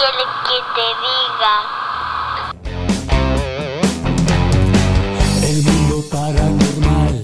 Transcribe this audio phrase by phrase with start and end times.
[0.00, 1.54] quiere que te diga?
[5.42, 7.16] El mundo paranormal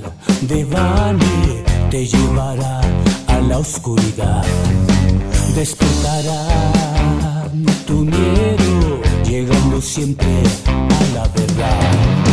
[0.43, 2.81] de Vane te llevará
[3.29, 4.45] a la oscuridad.
[5.55, 6.41] Despertará
[7.87, 12.26] tu miedo, llegando siempre a la verdad.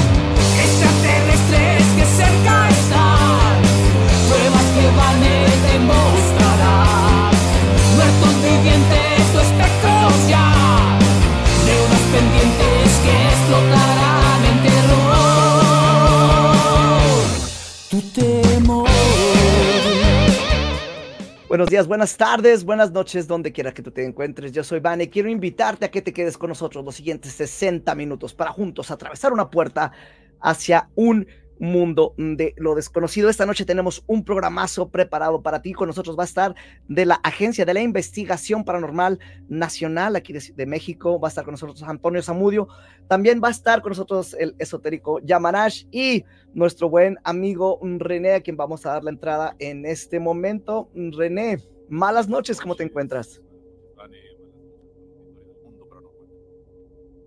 [21.63, 24.52] Buenos días, buenas tardes, buenas noches, donde quiera que tú te encuentres.
[24.52, 25.09] Yo soy Vane.
[25.09, 29.31] Quiero invitarte a que te quedes con nosotros los siguientes 60 minutos para juntos atravesar
[29.31, 29.94] una puerta
[30.41, 31.26] hacia un
[31.59, 33.30] mundo de lo desconocido.
[33.30, 35.73] Esta noche tenemos un programazo preparado para ti.
[35.73, 36.55] Con nosotros va a estar
[36.88, 41.19] de la Agencia de la Investigación Paranormal Nacional aquí de, de México.
[41.19, 42.67] Va a estar con nosotros Antonio Zamudio.
[43.08, 48.41] También va a estar con nosotros el esotérico Yamanash y nuestro buen amigo René, a
[48.41, 50.89] quien vamos a dar la entrada en este momento.
[50.94, 53.41] René, malas noches, ¿cómo te encuentras?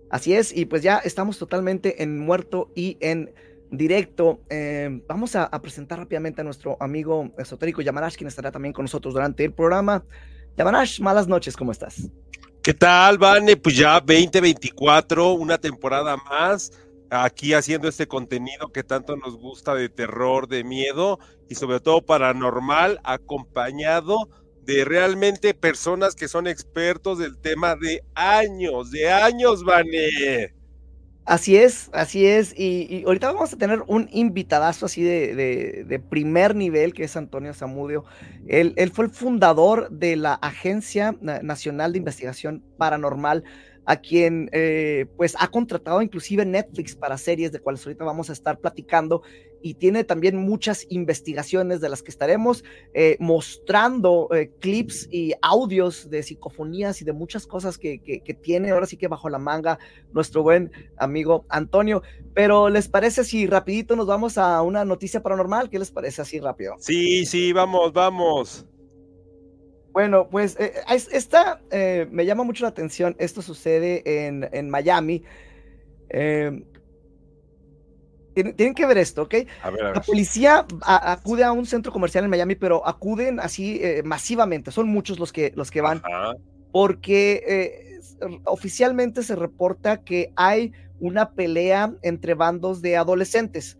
[0.09, 3.33] Así es, y pues ya estamos totalmente en muerto y en
[3.71, 4.41] directo.
[4.49, 9.13] Eh, vamos a, presentar rápidamente a nuestro amigo esotérico Yamanash, quien estará también con nosotros
[9.13, 10.03] durante el programa.
[10.57, 12.09] Yamanash, malas noches, ¿cómo estás?
[12.61, 13.55] ¿Qué tal, Vane?
[13.55, 16.71] Pues ya 2024, una temporada más,
[17.09, 22.01] aquí haciendo este contenido que tanto nos gusta de terror, de miedo y sobre todo
[22.01, 24.29] paranormal, acompañado
[24.63, 30.56] de realmente personas que son expertos del tema de años, de años, Vane.
[31.27, 32.53] Así es, así es.
[32.57, 35.35] Y, y, ahorita vamos a tener un invitadazo así de,
[35.85, 38.05] de, primer nivel, que es Antonio Zamudio.
[38.47, 43.43] Él, él, fue el fundador de la Agencia Nacional de Investigación Paranormal,
[43.87, 48.33] a quien eh, pues ha contratado inclusive Netflix para series de cuales ahorita vamos a
[48.33, 49.23] estar platicando
[49.61, 56.09] y tiene también muchas investigaciones de las que estaremos eh, mostrando eh, clips y audios
[56.09, 59.39] de psicofonías y de muchas cosas que, que, que, tiene ahora sí que bajo la
[59.39, 59.79] manga
[60.11, 62.03] nuestro buen amigo Antonio.
[62.33, 65.69] Pero ¿les parece si rapidito nos vamos a una noticia paranormal?
[65.69, 66.75] ¿Qué les parece así rápido?
[66.79, 68.67] Sí, sí, vamos, vamos.
[69.97, 70.73] Bueno, pues eh,
[71.11, 73.15] esta eh, me llama mucho la atención.
[73.17, 75.23] Esto sucede en, en Miami.
[76.11, 76.63] Eh,
[78.35, 79.33] tienen, tienen, que ver esto, ¿ok?
[79.63, 79.95] A ver, a ver.
[79.95, 84.69] La policía a, acude a un centro comercial en Miami, pero acuden así eh, masivamente.
[84.69, 86.03] Son muchos los que, los que van.
[86.05, 86.35] Ajá.
[86.71, 87.99] Porque eh,
[88.45, 93.79] oficialmente se reporta que hay una pelea entre bandos de adolescentes.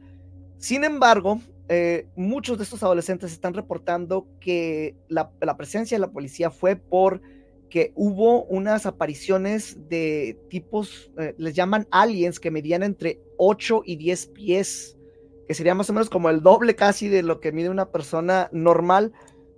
[0.58, 6.50] Sin embargo, eh, muchos de estos adolescentes están reportando que la, presencia de la policía
[6.50, 7.22] fue por
[7.70, 13.98] que hubo unas apariciones de tipos, eh, les llaman aliens, que medían entre 8 y
[13.98, 14.98] 10 pies,
[15.46, 18.50] que sería más o menos como el doble casi de lo que mide una persona
[18.54, 19.12] normal.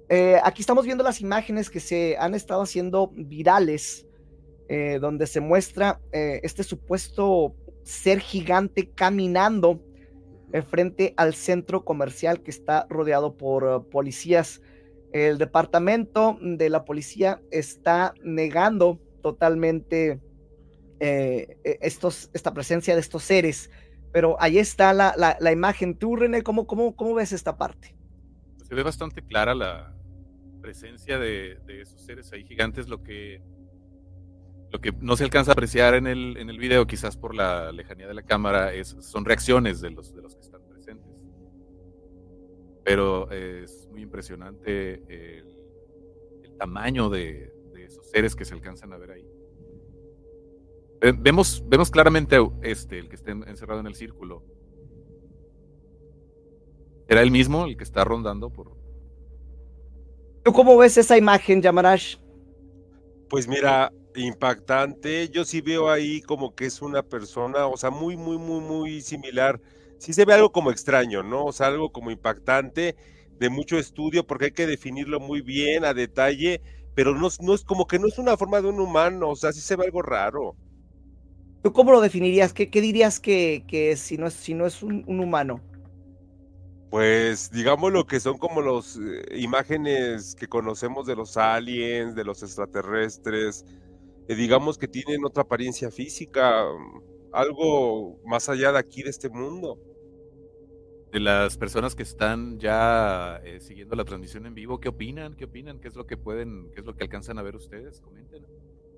[0.10, 4.06] Eh, aquí estamos viendo las imágenes que se han estado haciendo virales,
[5.02, 9.82] donde se muestra este supuesto ser gigante caminando
[10.70, 14.62] frente al centro comercial que está rodeado por uh, policías.
[15.12, 20.20] El departamento de la policía está negando totalmente
[21.00, 23.72] eh, estos, esta presencia de estos seres,
[24.12, 25.96] pero ahí está la, imagen.
[25.96, 27.96] Tú, René, ¿cómo, cómo, ¿cómo, ves esta parte?
[28.68, 29.96] Se ve bastante clara la
[30.62, 33.42] presencia de, de esos seres ahí gigantes, lo que
[34.72, 37.72] lo que no se alcanza a apreciar en el, en el video, quizás por la
[37.72, 41.26] lejanía de la cámara, es, son reacciones de los, de los que están presentes.
[42.84, 45.58] Pero es muy impresionante el,
[46.44, 49.26] el tamaño de, de, esos seres que se alcanzan a ver ahí.
[51.18, 54.44] Vemos, vemos claramente este, el que está encerrado en el círculo.
[57.08, 58.78] ¿Era el mismo el que está rondando por...
[60.44, 62.18] ¿Tú cómo ves esa imagen, Yamarash?
[63.30, 65.30] Pues mira, impactante.
[65.30, 69.02] Yo sí veo ahí como que es una persona, o sea, muy, muy, muy, muy
[69.02, 69.62] similar.
[69.98, 71.46] Sí se ve algo como extraño, ¿no?
[71.46, 72.96] O sea, algo como impactante,
[73.40, 76.62] de mucho estudio, porque hay que definirlo muy bien, a detalle,
[76.96, 79.52] pero no, no es como que no es una forma de un humano, o sea,
[79.54, 80.56] sí se ve algo raro.
[81.62, 82.54] ¿Tú cómo lo definirías?
[82.54, 83.64] ¿Qué, qué dirías que,
[83.98, 85.62] si no es, si no es un, un humano?
[86.90, 92.24] Pues digamos lo que son como las eh, imágenes que conocemos de los aliens, de
[92.24, 93.64] los extraterrestres,
[94.30, 96.64] eh, digamos que tienen otra apariencia física,
[97.34, 99.78] algo más allá de aquí, de este mundo.
[101.12, 105.36] De las personas que están ya eh, siguiendo la transmisión en vivo, ¿qué opinan?
[105.36, 105.80] ¿Qué opinan?
[105.80, 108.00] ¿Qué es lo que pueden, qué es lo que alcanzan a ver ustedes?
[108.00, 108.46] Comenten.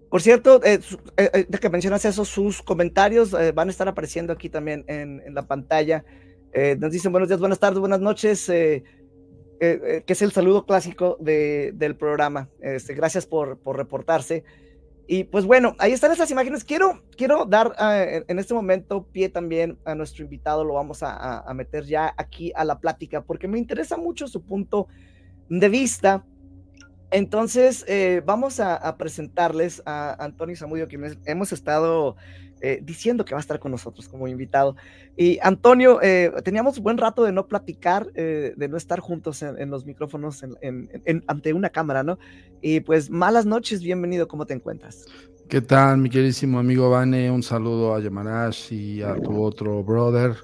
[0.10, 3.88] Por cierto, eh, su- eh, de que mencionas eso, sus comentarios eh, van a estar
[3.88, 6.04] apareciendo aquí también en, en la pantalla.
[6.52, 8.84] Eh, nos dicen buenos días, buenas tardes, buenas noches, eh,
[9.62, 12.50] eh, eh, que es el saludo clásico de- del programa.
[12.60, 14.44] Este, gracias por, por reportarse.
[15.08, 16.64] Y pues bueno, ahí están esas imágenes.
[16.64, 21.40] Quiero, quiero dar eh, en- este momento pie también a nuestro invitado, lo vamos a,
[21.40, 24.88] a- meter ya aquí a la plática, porque me interesa mucho su punto
[25.50, 26.26] de vista.
[27.10, 32.16] Entonces, eh, vamos a, a presentarles a Antonio Zamudio, que mes- hemos estado
[32.62, 34.76] eh, diciendo que va a estar con nosotros como invitado.
[35.18, 39.60] Y Antonio, eh, teníamos buen rato de no platicar, eh, de no estar juntos en,
[39.60, 42.18] en los micrófonos en- en- en- ante una cámara, ¿no?
[42.62, 45.06] Y pues, malas noches, bienvenido, ¿cómo te encuentras?
[45.48, 47.30] ¿Qué tal, mi queridísimo amigo Vane?
[47.30, 50.36] Un saludo a Yamarash y a tu otro brother.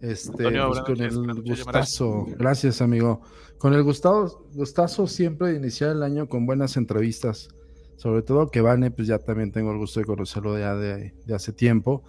[0.00, 3.20] Este, Antonio, pues, con noches, el gustazo, gracias amigo.
[3.58, 7.48] Con el gustado, gustazo siempre de iniciar el año con buenas entrevistas.
[7.96, 11.34] Sobre todo que Vane, pues ya también tengo el gusto de conocerlo ya de, de
[11.34, 12.02] hace tiempo.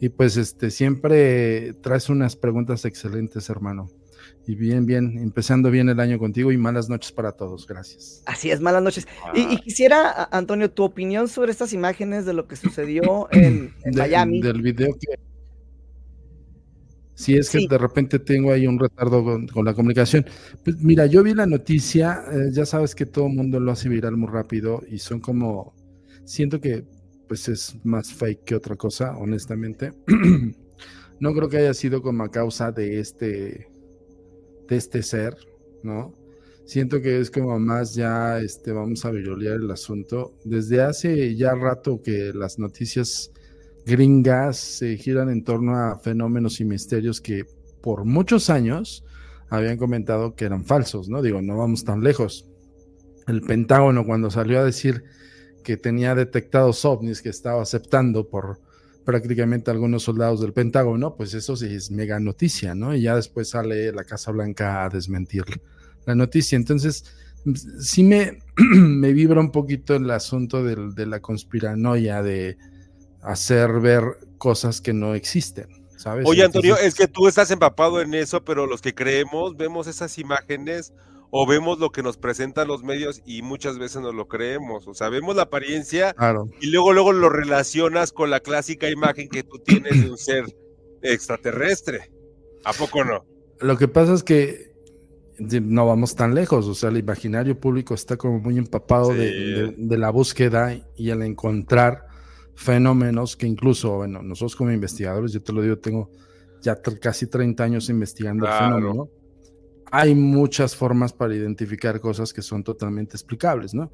[0.00, 3.88] Y pues este, siempre traes unas preguntas excelentes, hermano.
[4.46, 7.66] Y bien, bien, empezando bien el año contigo y malas noches para todos.
[7.66, 8.22] Gracias.
[8.26, 9.06] Así es, malas noches.
[9.24, 9.32] Ah.
[9.34, 13.92] Y, y quisiera, Antonio, tu opinión sobre estas imágenes de lo que sucedió en, en
[13.92, 14.40] de- Miami.
[14.40, 15.18] Del video que.
[17.14, 17.68] Si es que Sí.
[17.68, 20.26] de repente tengo ahí un retardo con, con la comunicación.
[20.64, 23.88] Pues mira, yo vi la noticia, eh, ya sabes que todo el mundo lo hace
[23.88, 25.74] viral muy rápido y son como.
[26.24, 26.84] Siento que
[27.28, 29.92] pues es más fake que otra cosa, honestamente.
[31.20, 33.68] no creo que haya sido como a causa de este.
[34.68, 35.36] de este ser,
[35.82, 36.14] ¿no?
[36.64, 40.34] Siento que es como más ya, este, vamos a virolear el asunto.
[40.44, 43.30] Desde hace ya rato que las noticias
[43.86, 47.44] gringas se giran en torno a fenómenos y misterios que
[47.82, 49.04] por muchos años
[49.50, 51.22] habían comentado que eran falsos, ¿no?
[51.22, 52.48] Digo, no vamos tan lejos.
[53.26, 55.04] El Pentágono cuando salió a decir
[55.62, 58.60] que tenía detectados ovnis que estaba aceptando por
[59.04, 62.94] prácticamente algunos soldados del Pentágono, pues eso sí es mega noticia, ¿no?
[62.94, 65.44] Y ya después sale la Casa Blanca a desmentir
[66.06, 66.56] la noticia.
[66.56, 67.04] Entonces,
[67.80, 72.56] sí me, me vibra un poquito el asunto de la conspiranoia, de
[73.24, 74.04] hacer ver
[74.38, 75.66] cosas que no existen,
[75.96, 76.26] ¿sabes?
[76.28, 79.86] Oye, Antonio, Entonces, es que tú estás empapado en eso, pero los que creemos, vemos
[79.86, 80.92] esas imágenes
[81.30, 84.86] o vemos lo que nos presentan los medios y muchas veces no lo creemos.
[84.86, 89.28] O sea, vemos la apariencia Claro, y luego, luego lo relacionas con la clásica imagen
[89.28, 90.44] que tú tienes de un ser
[91.02, 92.10] extraterrestre.
[92.64, 93.24] ¿A poco no?
[93.60, 94.74] lo que pasa es que
[95.38, 99.98] no vamos tan lejos, o sea, el imaginario público está como muy empapado de- de
[99.98, 102.03] la búsqueda y el encontrar
[102.56, 106.10] fenómenos que incluso, bueno, nosotros como investigadores, yo te lo digo, tengo
[106.62, 108.76] ya casi 30 años investigando Claro.
[108.76, 109.08] el fenómeno.
[109.90, 113.90] Hay muchas formas para identificar cosas que son totalmente explicables, ¿no?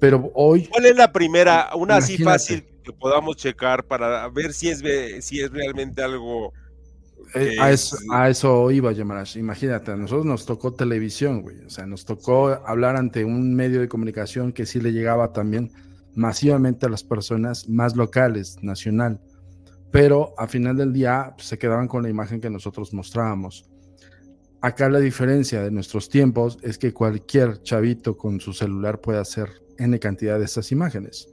[0.00, 4.68] Pero hoy, ¿Cuál es la primera, una así fácil que podamos checar para ver si
[4.68, 4.82] es,
[5.24, 6.52] si es realmente algo
[7.34, 9.36] Eh, a, es- eso, a eso iba Yamarash.
[9.36, 11.58] Imagínate, a nosotros nos tocó televisión, güey.
[11.66, 15.70] O sea, nos tocó hablar ante un medio de comunicación que sí le llegaba también
[16.16, 19.20] masivamente a las personas más locales, nacional.
[19.92, 23.70] Pero a final del día pues, se quedaban con la imagen que nosotros mostrábamos.
[24.60, 29.48] Acá la diferencia de nuestros tiempos es que cualquier chavito con su celular puede hacer
[29.78, 31.28] N cantidad de esas imágenes.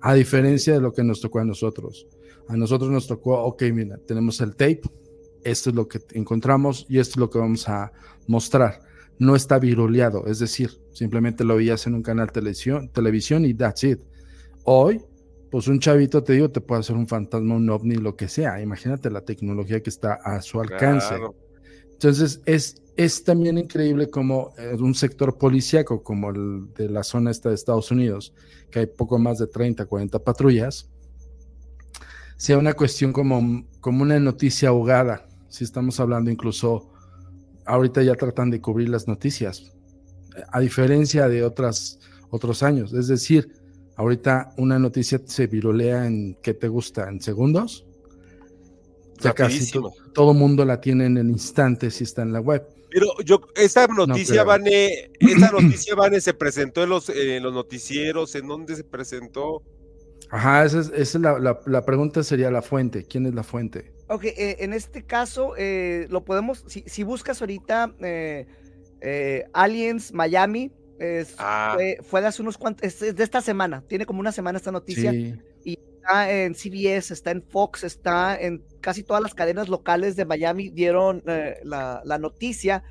[0.00, 2.06] A diferencia de lo que nos tocó a nosotros.
[2.48, 4.82] A nosotros nos tocó, ok, mira, tenemos el tape,
[5.44, 7.92] esto es lo que encontramos y esto es lo que vamos a
[8.26, 8.80] mostrar.
[9.18, 13.82] No está viruleado, es decir, simplemente lo veías en un canal televisión, televisión y that's
[13.82, 14.00] it.
[14.70, 15.02] Hoy,
[15.50, 18.60] pues un chavito, te digo, te puede hacer un fantasma, un ovni, lo que sea.
[18.60, 21.08] Imagínate la tecnología que está a su alcance.
[21.08, 21.34] Claro.
[21.90, 27.30] Entonces, es, es también increíble como eh, un sector policíaco como el de la zona
[27.30, 28.34] esta de Estados Unidos,
[28.70, 30.90] que hay poco más de 30, 40 patrullas,
[32.36, 35.30] sea una cuestión como, como una noticia ahogada.
[35.48, 36.92] Si estamos hablando incluso,
[37.64, 39.72] ahorita ya tratan de cubrir las noticias,
[40.52, 42.92] a diferencia de otras, otros años.
[42.92, 43.50] Es decir,
[43.98, 47.08] ahorita una noticia se virolea en, ¿qué te gusta?
[47.08, 47.84] ¿En segundos?
[49.20, 49.70] Ya casi
[50.14, 52.66] todo mundo la tiene en el instante si está en la web.
[52.90, 54.46] Pero yo, esta noticia, creo.
[54.46, 59.62] Vane, esta noticia, Vane, se presentó en los, en los noticieros, ¿en dónde se presentó?
[60.30, 63.04] Ajá, esa es, esa es la, la- la pregunta sería la fuente.
[63.04, 63.92] ¿Quién es la fuente?
[64.08, 68.46] Ok, eh, en este caso eh, lo podemos, si, si buscas ahorita eh,
[69.00, 71.72] eh, Aliens Miami, es- Ah.
[71.74, 74.72] fue, fue de hace unos cuantos, es de esta semana, tiene como una semana esta
[74.72, 80.16] noticia, Sí, está en CBS, está en Fox, está en casi todas las cadenas locales
[80.16, 82.82] de Miami, dieron eh, la, la noticia.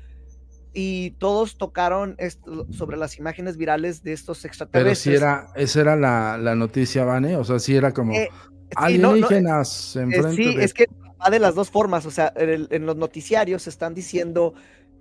[0.74, 4.98] y todos tocaron esto- sobre las imágenes virales de estos Pero extraterrestres.
[5.00, 8.98] si era, esa era la, la noticia, Vane, o sea, si era como Eh, sí,
[8.98, 10.64] no, no, alienígenas Eh, sí, de...
[10.64, 10.86] es que
[11.20, 12.04] va de las dos formas.
[12.06, 14.54] O sea, en, el- en los noticiarios están diciendo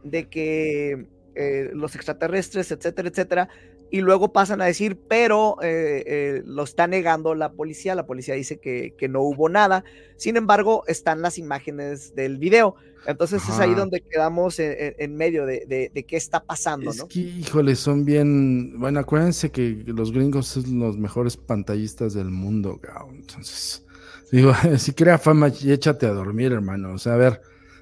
[0.03, 1.05] de que
[1.37, 3.49] eh, los extraterrestres, etcétera, etcétera,
[3.89, 7.95] y luego pasan a decir, pero eh, eh, lo está negando la policía.
[7.95, 9.85] La policía dice que, que no hubo nada.
[10.17, 12.75] Sin embargo, están las imágenes del video.
[13.05, 17.07] Entonces es ahí donde quedamos en, medio de, de- de qué está pasando, Es ¿no?
[17.07, 18.77] que, híjole, son bien.
[18.77, 23.15] Bueno, acuérdense que los gringos son los mejores pantallistas del mundo, cabrón.
[23.21, 23.85] Entonces,
[24.29, 26.91] digo, si crea fama, y échate a dormir, hermano.
[26.93, 27.41] O sea, a ver,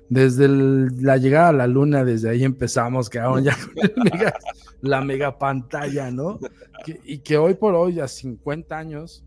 [0.09, 4.33] desde el- la llegada a la luna, desde ahí empezamos, cabrón, ya con mega-
[4.81, 6.39] la mega pantalla, ¿no?
[6.85, 9.24] Que- y que hoy por hoy, a 50 años,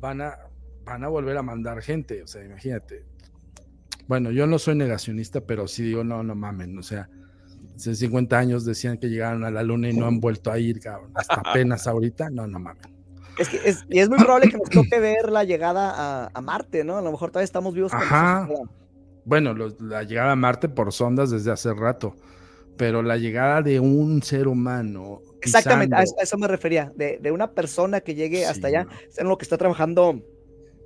[0.00, 0.38] van a,
[0.84, 2.22] van a volver a mandar gente.
[2.22, 3.04] O sea, imagínate.
[4.06, 7.08] Bueno, yo no soy negacionista, pero sí digo, no, no mamen, o sea
[7.76, 10.78] hace 50 años decían que llegaron a la luna y no han vuelto a ir,
[10.78, 11.10] cabrón.
[11.14, 12.84] Hasta apenas ahorita, no, no mames.
[13.36, 15.92] Es que es, y es muy probable que nos toque ver la llegada
[16.26, 16.98] a, a Marte, ¿no?
[16.98, 17.92] A lo mejor todavía estamos vivos.
[17.92, 18.46] Ajá.
[18.46, 18.68] suceda.
[19.24, 22.14] Bueno, los- la llegada a Marte por sondas desde hace rato,
[22.76, 25.22] pero la llegada de un ser humano.
[25.40, 28.68] Exactamente, a pisando- eso, a eso me refería, de, de una persona que llegue hasta
[28.68, 30.20] allá, es en lo que está trabajando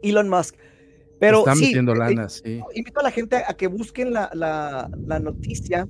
[0.03, 0.55] Elon Musk.
[1.21, 2.61] Pero Está sí, metiendo eh, lana, sí.
[2.75, 5.89] invito a la gente a que busquen la, la- la noticia.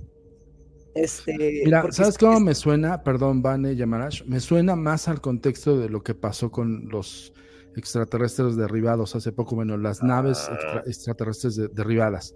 [0.95, 3.03] Este, Mira, ¿sabes es- cómo es- me suena?
[3.03, 4.25] Perdón, Vane Yamarash.
[4.25, 7.33] Me suena más al contexto de lo que pasó con los
[7.77, 9.55] extraterrestres derribados hace poco.
[9.57, 10.55] Bueno, las naves Ah.
[10.55, 12.35] extra- extraterrestres de- derribadas.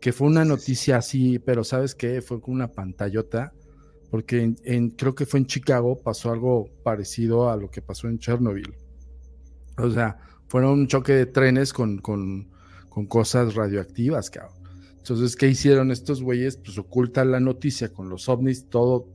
[0.00, 2.20] Que fue una noticia así, pero ¿sabes qué?
[2.22, 3.52] Fue con una pantallota.
[4.10, 8.06] Porque en, en- creo que fue en Chicago, pasó algo parecido a lo que pasó
[8.08, 8.74] en Chernobyl.
[9.78, 12.48] O sea, fueron un choque de trenes con, con,
[12.88, 14.54] con cosas radioactivas, cabrón.
[14.98, 16.56] Entonces, ¿qué hicieron estos güeyes?
[16.58, 19.08] Pues ocultan la noticia con los ovnis, todo,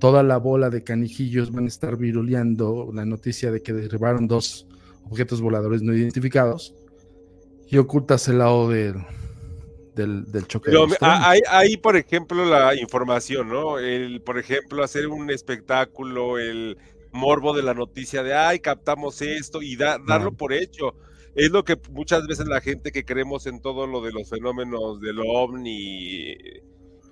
[0.00, 4.67] toda la bola de canijillos van a estar viruleando la noticia de que derribaron dos
[5.10, 6.74] objetos voladores no identificados
[7.68, 8.94] y ocultas el lado del,
[9.94, 10.70] del, del choque.
[10.70, 11.16] Pero de los me- trenes.
[11.20, 13.78] a- hay, hay, por ejemplo, la información, ¿no?
[13.78, 16.78] El, por ejemplo, hacer un espectáculo, el
[17.12, 20.36] morbo de la noticia de, ay, captamos esto y da- darlo No.
[20.36, 20.94] por hecho.
[21.34, 25.00] Es lo que muchas veces la gente que creemos en todo lo de los fenómenos
[25.00, 26.34] del ovni,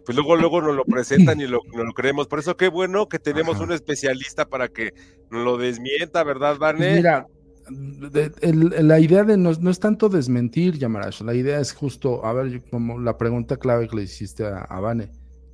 [0.04, 2.26] pues luego, luego nos lo presentan y lo, nos lo creemos.
[2.26, 3.64] Por eso qué bueno que tenemos Ajá.
[3.64, 4.92] un especialista para que
[5.30, 6.96] nos lo desmienta, ¿verdad, Vane?
[6.96, 7.26] mira,
[7.68, 12.24] de- el- la idea de no, no es tanto desmentir, Yamarash, la idea es justo,
[12.24, 15.10] a ver, yo- como la pregunta clave que le hiciste a, a Vane,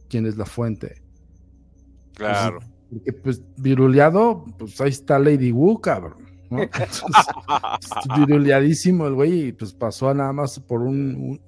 [0.08, 1.02] ¿quién es la fuente?
[2.14, 2.58] claro.
[2.90, 6.16] Porque pues viruleado, pues ahí está Lady Wu, cabrón.
[6.50, 6.58] ¿no?
[6.62, 7.26] Entonces,
[8.18, 11.40] viruleadísimo el güey y pues pasó a nada más por un, un-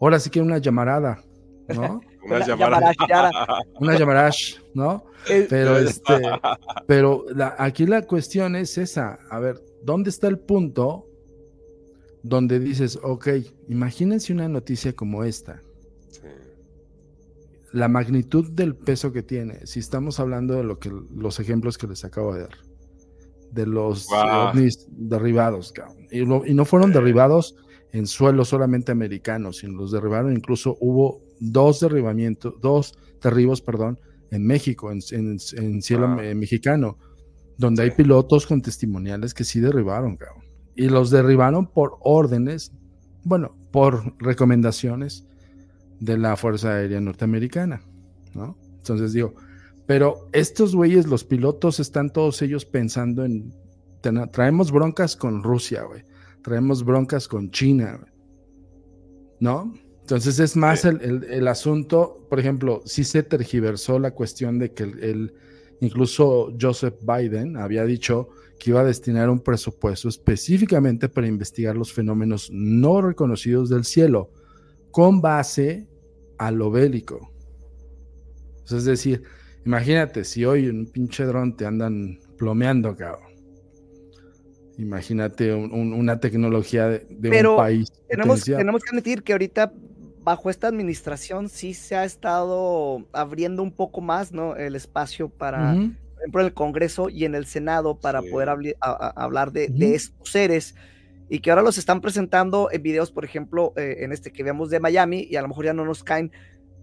[0.00, 1.22] ahora sí que una llamarada,
[1.68, 2.00] ¿no?
[2.28, 3.30] Una llamarachara.
[3.80, 5.04] Una llamarash, ¿no?
[5.30, 6.20] Eh, Pero este,
[6.86, 11.06] pero la- aquí la cuestión es esa, a ver, ¿dónde está el punto
[12.22, 13.28] donde dices, ok,
[13.68, 15.62] imagínense una noticia como esta,
[16.10, 16.20] Sí.
[17.72, 21.86] la magnitud del peso que tiene, si estamos hablando de lo que los ejemplos que
[21.86, 22.58] les acabo de dar,
[23.52, 25.72] de los ovnis derribados.
[26.10, 27.56] Y, lo- y no fueron derribados
[27.92, 33.98] en suelo solamente americanos, sino los derribaron, incluso hubo dos derribamientos, dos derribos, perdón,
[34.30, 36.16] en México, en, en- en cielo Ah.
[36.34, 36.98] mexicano,
[37.58, 40.44] donde hay pilotos con testimoniales que sí derribaron, cabrón.
[40.74, 42.72] Y los derribaron por órdenes,
[43.24, 45.26] bueno, por recomendaciones
[46.00, 47.82] de la Fuerza Aérea Norteamericana,
[48.32, 48.56] ¿no?
[48.76, 49.34] Entonces digo,
[49.86, 53.52] pero estos güeyes, los pilotos, están todos ellos pensando en,
[54.00, 56.04] "Ten- traemos broncas con Rusia, güey,
[56.42, 58.12] traemos broncas con China, güey",
[59.40, 59.74] ¿no?
[60.02, 64.72] Entonces es más el, el- el asunto, por ejemplo, sí se tergiversó la cuestión de
[64.72, 65.34] que el, el-
[65.80, 71.92] incluso Joseph Biden había dicho que iba a destinar un presupuesto específicamente para investigar los
[71.92, 74.30] fenómenos no reconocidos del cielo,
[74.90, 75.86] con base
[76.38, 77.32] a lo bélico.
[78.70, 79.22] Es decir,
[79.64, 83.28] imagínate si hoy un pinche dron te andan plomeando, cabrón.
[84.78, 87.92] Imagínate un- un- una tecnología de, de Pero un país.
[88.08, 89.72] tenemos, tenemos que admitir que ahorita
[90.28, 94.56] bajo esta administración sí se ha estado abriendo un poco más, ¿no?
[94.56, 95.92] El espacio para, Ujú.
[95.92, 98.28] por ejemplo, en el Congreso y en el Senado para Sí.
[98.30, 99.78] poder a- a- hablar de, Ujú.
[99.78, 100.74] de estos seres
[101.30, 104.68] y que ahora los están presentando en videos, por ejemplo, eh, en este que veamos
[104.70, 106.30] de Miami y a lo mejor ya no nos caen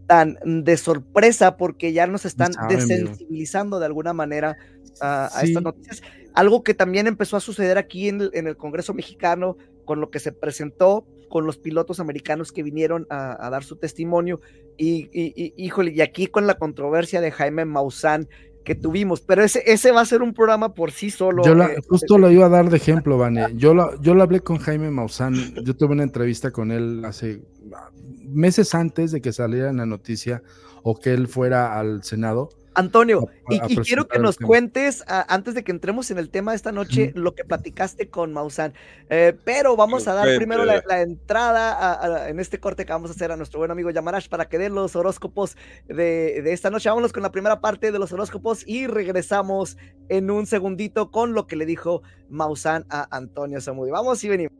[0.07, 4.55] tan de sorpresa porque ya nos están saben, desensibilizando de alguna manera
[5.01, 5.47] a, a Sí.
[5.47, 6.01] estas noticias.
[6.33, 10.09] Algo que también empezó a suceder aquí en el, en el Congreso mexicano con lo
[10.09, 14.41] que se presentó con los pilotos americanos que vinieron a, a dar su testimonio.
[14.77, 18.27] Y, y, y, híjole, y aquí con la controversia de Jaime Maussan
[18.65, 21.43] que tuvimos, pero ese, ese va a ser un programa por sí solo.
[21.45, 23.45] Yo la, eh, justo lo iba a dar de ejemplo, Vane.
[23.55, 27.43] Yo lo, yo lo hablé con Jaime Maussan, yo tuve una entrevista con él hace
[28.23, 30.41] meses antes de que saliera en la noticia
[30.81, 32.49] o que él fuera al Senado.
[32.75, 34.47] Antonio, a- y, a y quiero que nos tema.
[34.47, 38.09] cuentes, a- antes de que entremos en el tema de esta noche, lo que platicaste
[38.09, 38.73] con Maussan.
[39.09, 42.91] Eh, pero vamos a dar primero la, la entrada a- a- en este corte que
[42.91, 45.55] vamos a hacer a nuestro buen amigo Yamarash para que dé los horóscopos
[45.87, 46.89] de, de esta noche.
[46.89, 49.77] Vámonos con la primera parte de los horóscopos y regresamos
[50.09, 53.93] en un segundito con lo que le dijo Maussan a Antonio Zamudio.
[53.93, 54.51] Vamos y venimos.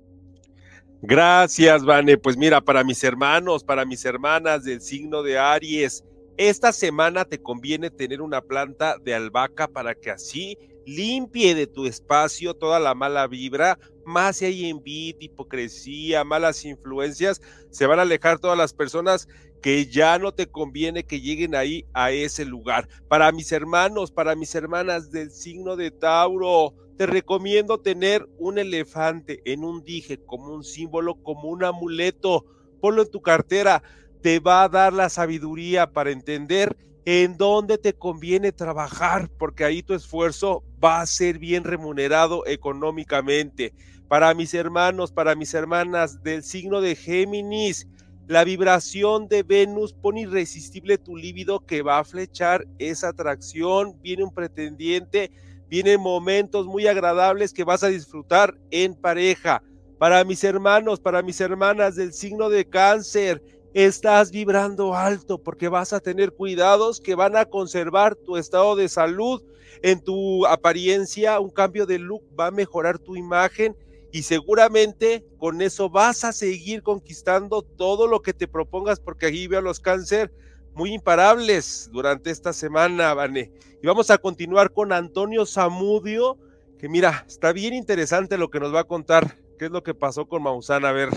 [1.02, 2.18] Gracias, Vane.
[2.18, 6.04] Pues mira, para mis hermanos, para mis hermanas del signo de Aries,
[6.38, 11.86] esta semana te conviene tener una planta de albahaca para que así limpie de tu
[11.86, 18.04] espacio toda la mala vibra, más si hay envidia, hipocresía, malas influencias, se van a
[18.04, 19.28] alejar todas las personas
[19.62, 22.88] que ya no te conviene que lleguen ahí a ese lugar.
[23.08, 29.42] Para mis hermanos, para mis hermanas del signo de Tauro, te recomiendo tener un elefante
[29.44, 32.46] en un dije como un símbolo, como un amuleto.
[32.80, 33.82] Ponlo en tu cartera.
[34.26, 39.84] Te va a dar la sabiduría para entender en dónde te conviene trabajar, porque ahí
[39.84, 43.72] tu esfuerzo va a ser bien remunerado económicamente.
[44.08, 47.88] Para mis hermanos, para mis hermanas del signo de Géminis,
[48.26, 54.02] la vibración de Venus pone irresistible tu líbido que va a flechar esa atracción.
[54.02, 55.30] Viene un pretendiente
[55.70, 59.62] vienen momentos muy agradables que vas a disfrutar en pareja.
[60.00, 63.40] Para mis hermanos, para mis hermanas del signo de cáncer,
[63.76, 68.88] estás vibrando alto porque vas a tener cuidados que van a conservar tu estado de
[68.88, 69.44] salud.
[69.84, 73.76] En tu apariencia, un cambio de look va a mejorar tu imagen
[74.14, 79.48] y seguramente con eso vas a seguir conquistando todo lo que te propongas porque aquí
[79.48, 80.32] veo los cáncer
[80.74, 83.52] muy imparables durante esta semana, Vane.
[83.84, 86.38] Y vamos a continuar con Antonio Zamudio,
[86.80, 89.38] que mira, está bien interesante lo que nos va a contar.
[89.60, 90.86] ¿Qué es lo que pasó con Maussan?
[90.86, 91.10] A ver.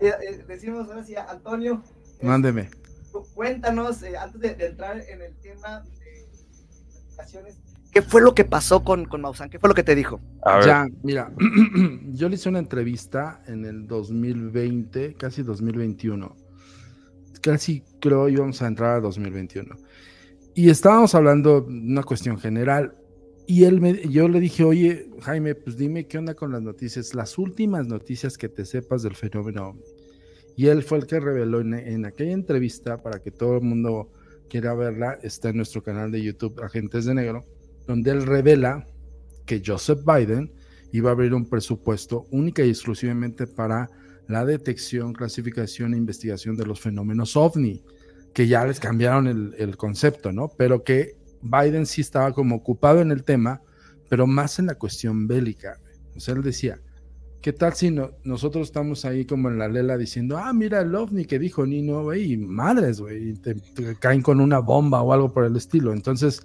[0.00, 1.82] Eh, eh, decimos ahora sí, Antonio,
[2.20, 2.70] eh, Mándeme.
[3.10, 6.26] cu- cuéntanos, eh, antes de, de entrar en el tema de
[7.06, 7.58] platicaciones,
[7.90, 9.50] ¿qué fue lo que pasó con, con Maussan?
[9.50, 10.20] ¿Qué fue lo que te dijo?
[10.64, 11.32] Ya, mira,
[12.12, 16.36] yo le hice una entrevista en el 2020, casi 2021.
[17.40, 19.76] Casi creo íbamos a entrar a 2021.
[20.54, 22.94] Y estábamos hablando de una cuestión general.
[23.46, 27.14] Y él me, yo le dije, oye, Jaime, pues dime qué onda con las noticias,
[27.14, 29.76] las últimas noticias que te sepas del fenómeno.
[30.56, 34.10] Y él fue el que reveló en, en aquella entrevista, para que todo el mundo
[34.48, 37.44] quiera verla, está en nuestro canal de YouTube, Agentes de Negro,
[37.86, 38.86] donde él revela
[39.46, 40.52] que Joseph Biden
[40.92, 43.88] iba a abrir un presupuesto única y exclusivamente para
[44.28, 47.82] la detección, clasificación e investigación de los fenómenos ovni,
[48.32, 50.48] que ya les cambiaron el, el concepto, ¿no?
[50.56, 53.60] Pero que Biden sí estaba como ocupado en el tema,
[54.08, 55.78] pero más en la cuestión bélica.
[56.16, 56.80] O sea, él decía,
[57.40, 60.94] ¿qué tal si no- nosotros estamos ahí como en la lela diciendo, ah, mira el
[60.94, 65.32] ovni que dijo Nino, güey, madres, güey, te, te caen con una bomba o algo
[65.32, 65.92] por el estilo.
[65.92, 66.40] Entonces,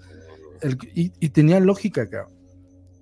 [0.62, 2.37] el- y, y tenía lógica, cabrón.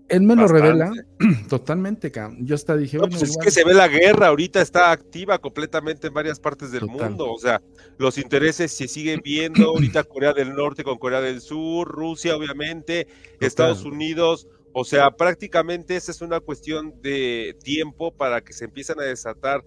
[0.08, 0.92] Él me lo revela
[1.50, 2.12] totalmente.
[2.40, 4.92] Yo hasta dije, No, bueno, pues es igual- que se ve la guerra, ahorita está
[4.92, 7.10] activa completamente en varias partes del Total.
[7.10, 7.62] mundo, o sea,
[7.98, 13.08] los intereses se siguen viendo, ahorita Corea del Norte con Corea del Sur, Rusia obviamente,
[13.40, 19.00] Estados Unidos, o sea, prácticamente esa es una cuestión de tiempo para que se empiecen
[19.00, 19.64] a desatar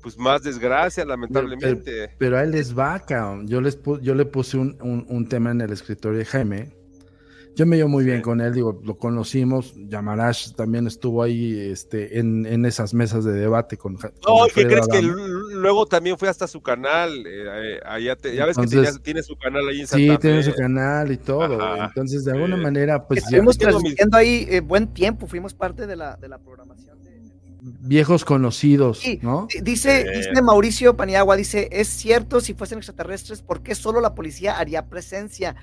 [0.00, 2.10] pues más desgracias, lamentablemente.
[2.18, 3.00] Pero a él les va.
[3.44, 6.72] Yo, les pu- yo le puse un, un- un tema en el escritorio de Jaime.
[7.54, 8.22] Yo me llevo muy bien Sí.
[8.22, 9.74] con él, digo, lo conocimos.
[9.76, 14.50] Yamarash también estuvo ahí este, en, en esas mesas de debate con, con No, ¿y
[14.52, 17.10] qué crees que luego también fue hasta su canal?
[17.26, 20.20] eh, eh, allá te- ya ves que tenía- tiene su canal ahí en Sí, Santa
[20.20, 20.50] tiene Fe.
[20.50, 21.60] su canal y todo.
[21.62, 22.62] Ajá, Entonces, de alguna sí.
[22.62, 26.38] manera, pues ya, Estuvimos transmitiendo ahí eh, buen tiempo, fuimos parte de la, de la
[26.38, 27.02] programación.
[27.02, 27.12] de-
[27.84, 29.18] viejos conocidos, Sí.
[29.22, 29.46] ¿no?
[29.52, 30.18] Di- Dice, Eh.
[30.28, 34.86] dice Mauricio Paniagua, dice, es cierto, si fuesen extraterrestres, ¿por qué solo la policía haría
[34.88, 35.54] presencia?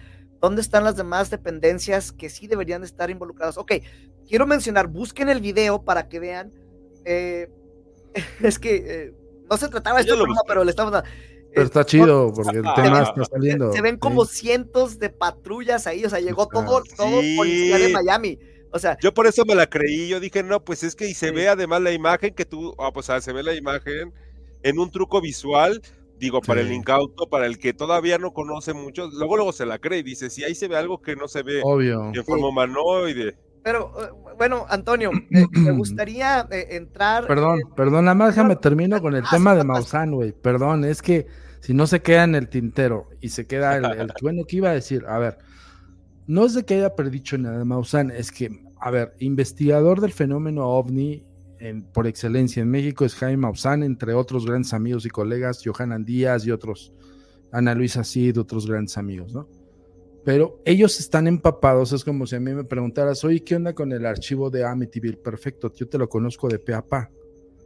[0.41, 3.57] ¿Dónde están las demás dependencias que sí deberían estar involucradas?
[3.57, 3.73] Ok,
[4.27, 6.51] quiero mencionar, busquen el video para que vean.
[7.05, 7.49] eh,
[8.41, 9.13] es que eh,
[9.49, 11.07] no se trataba de este programa, pero le estamos dando.
[11.51, 13.71] Pero eh, está chido porque el tema está saliendo.
[13.73, 13.99] se ven sí.
[13.99, 17.35] como cientos de patrullas ahí, o sea, llegó todo, todo Sí.
[17.37, 18.39] policía de Miami.
[18.71, 21.15] O sea, Yo por eso me la creí, yo dije, no, pues es que y
[21.15, 21.33] se Sí.
[21.33, 24.13] ve además la imagen que tú, ah, pues ah, se ve la imagen
[24.61, 25.81] en un truco visual,
[26.19, 29.79] digo, para el incauto, para el que todavía no conoce mucho, luego luego se la
[29.79, 32.11] cree y dice, si ahí se ve algo que no se ve Obvio.
[32.13, 33.37] en forma humanoide.
[33.63, 37.27] Pero eh, bueno, Antonio, eh, me gustaría eh, entrar.
[37.27, 39.63] Perdón, perdón, nada más déjame termino con el Ah, tema sí, de.
[39.63, 40.31] Maussan, güey.
[40.31, 41.27] Perdón, es que
[41.61, 44.69] si no se queda en el tintero y se queda el, el- bueno, ¿qué iba
[44.69, 45.03] a decir?
[45.07, 45.37] A ver,
[46.27, 50.13] no es de que haya predicho nada de Maussan, es que, a ver, investigador del
[50.13, 51.25] fenómeno ovni
[51.59, 56.05] en- por excelencia en México es Jaime Maussan, entre otros grandes amigos y colegas, Johanan
[56.05, 56.93] Díaz y otros,
[57.51, 59.47] Ana Luisa Cid, otros grandes amigos, ¿no?
[60.23, 63.91] Pero ellos están empapados, es como si a mí me preguntaras, oye, ¿qué onda con
[63.91, 65.17] el archivo de Amityville?
[65.17, 67.09] Perfecto, yo te lo conozco de pe a pa,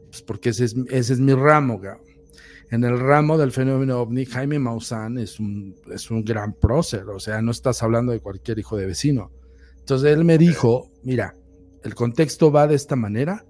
[0.10, 2.00] pues porque ese es, ese es mi ramo, ga.
[2.72, 7.20] En el ramo del fenómeno ovni, Jaime Maussan es un, es un gran prócer, o
[7.20, 9.32] sea, no estás hablando de cualquier hijo de vecino.
[9.80, 11.36] Entonces él me dijo, mira,
[11.84, 13.46] el contexto va de esta manera,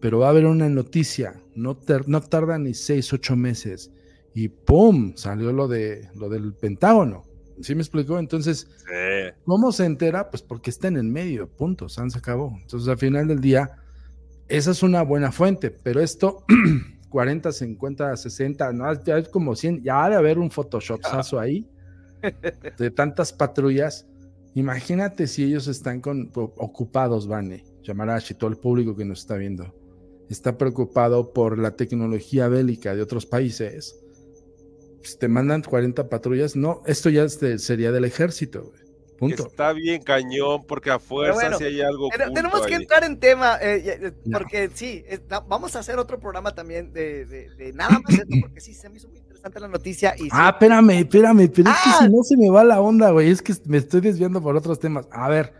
[0.00, 3.90] pero va a haber una noticia, no, no tarda ni seis, ocho meses,
[4.34, 5.12] y ¡pum!
[5.16, 7.24] salió lo, de, lo del Pentágono.
[7.60, 8.18] ¿Sí me explicó?
[8.18, 9.32] Entonces, Sí.
[9.44, 10.30] ¿Cómo se entera?
[10.30, 12.56] Pues porque está en el medio, punto, se se acabó.
[12.60, 13.70] Entonces, al final del día,
[14.48, 16.44] esa es una buena fuente, pero esto,
[17.08, 21.68] 40, 50, 60, no, ya es como 100, ya ha de haber un Photoshopazo ahí
[22.78, 24.06] de tantas patrullas.
[24.54, 29.72] Imagínate si ellos están con, ocupados, Vane, Yamarashi, todo el público que nos está viendo,
[30.32, 33.96] está preocupado por la tecnología bélica de otros países.
[34.98, 38.80] Pues te mandan 40 patrullas, no, esto ya es de- sería del ejército, güey.
[39.18, 39.48] Punto.
[39.48, 42.08] Está bien cañón, porque a fuerza bueno, si hay algo.
[42.10, 42.80] Pero tenemos que ahí.
[42.82, 44.38] entrar en tema, eh, eh, No.
[44.38, 48.34] porque sí, eh, vamos a hacer otro programa también de, de- de nada más esto,
[48.40, 50.14] porque sí, se me hizo muy interesante la noticia.
[50.16, 51.98] Y sí, Ah, espérame, espérame, pero es Ah.
[51.98, 54.56] que si no se me va la onda, güey, es que me estoy desviando por
[54.56, 55.06] otros temas.
[55.10, 55.52] A ver,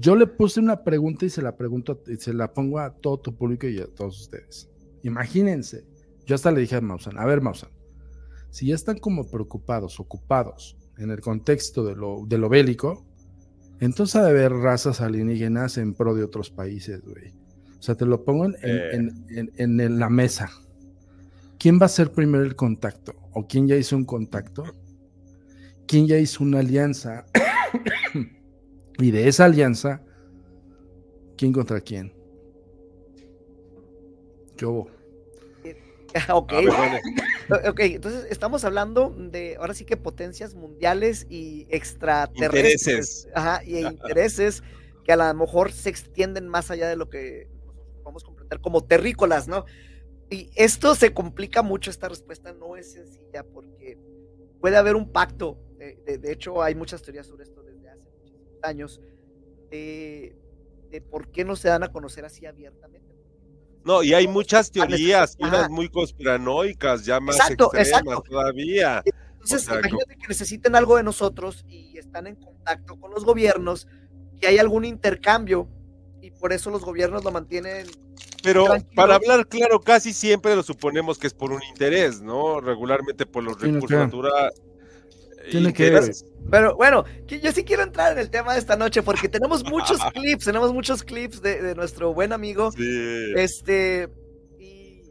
[0.00, 3.18] yo le puse una pregunta y se la pregunto y se la pongo a todo
[3.18, 4.68] tu público y a todos ustedes.
[5.02, 5.84] Imagínense,
[6.26, 7.70] yo hasta le dije a Mausan, a ver, Mausan,
[8.50, 13.04] si ya están como preocupados, ocupados en el contexto de lo, de lo bélico,
[13.80, 17.32] entonces ha de haber razas alienígenas en pro de otros países, güey.
[17.78, 19.50] O sea, te lo pongo en, en- Eh.
[19.56, 20.50] en- en- la mesa.
[21.58, 23.14] ¿Quién va a ser primero el contacto?
[23.32, 24.64] ¿O quién ya hizo un contacto?
[25.86, 27.24] ¿Quién ya hizo una alianza?
[28.98, 30.02] y de esa alianza,
[31.36, 32.12] ¿quién contra quién?
[34.56, 34.90] ¿Qué hubo?
[36.32, 37.02] ok, A ver,
[37.68, 43.26] ok, entonces estamos hablando de ahora sí que potencias mundiales y extraterrestres.
[43.26, 43.28] Intereses.
[43.34, 44.62] Ajá, y intereses
[45.04, 47.48] que a lo mejor se extienden más allá de lo que
[48.02, 49.64] podemos comprender como terrícolas, ¿no?
[50.30, 53.98] Y esto se complica mucho, esta respuesta no es sencilla porque
[54.60, 55.58] puede haber un pacto.
[55.78, 57.62] De, de- de hecho, hay muchas teorías sobre esto
[58.62, 59.00] años,
[59.70, 60.36] de,
[60.90, 63.06] de por qué no se dan a conocer así abiertamente.
[63.84, 65.48] No, y hay muchas teorías, Ajá.
[65.56, 68.22] unas muy conspiranoicas, ya más Exacto, extremas exacto.
[68.28, 69.02] todavía.
[69.04, 73.24] Entonces, O sea, imagínate que necesiten algo de nosotros y están en contacto con los
[73.24, 73.86] gobiernos
[74.40, 75.68] y hay algún intercambio
[76.20, 77.86] y por eso los gobiernos lo mantienen.
[78.42, 78.92] Pero Tranquilo.
[78.94, 82.60] para hablar claro, casi siempre lo suponemos que es por un interés, ¿no?
[82.60, 84.60] Regularmente por los recursos que- naturales.
[85.50, 86.24] Tiene que- intereses.
[86.50, 89.98] Pero bueno, yo sí quiero entrar en el tema de esta noche porque tenemos muchos
[90.14, 92.72] clips, tenemos muchos clips de, de nuestro buen amigo.
[92.72, 93.32] Sí.
[93.36, 94.08] Este,
[94.58, 95.02] y,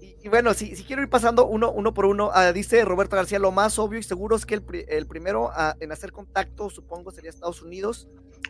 [0.00, 3.14] y- y bueno, si, si quiero ir pasando uno, uno por uno, ah, dice Roberto
[3.16, 6.68] García, lo más obvio y seguro es que el, pri- el primero en hacer contacto,
[6.68, 8.08] supongo, sería Estados Unidos.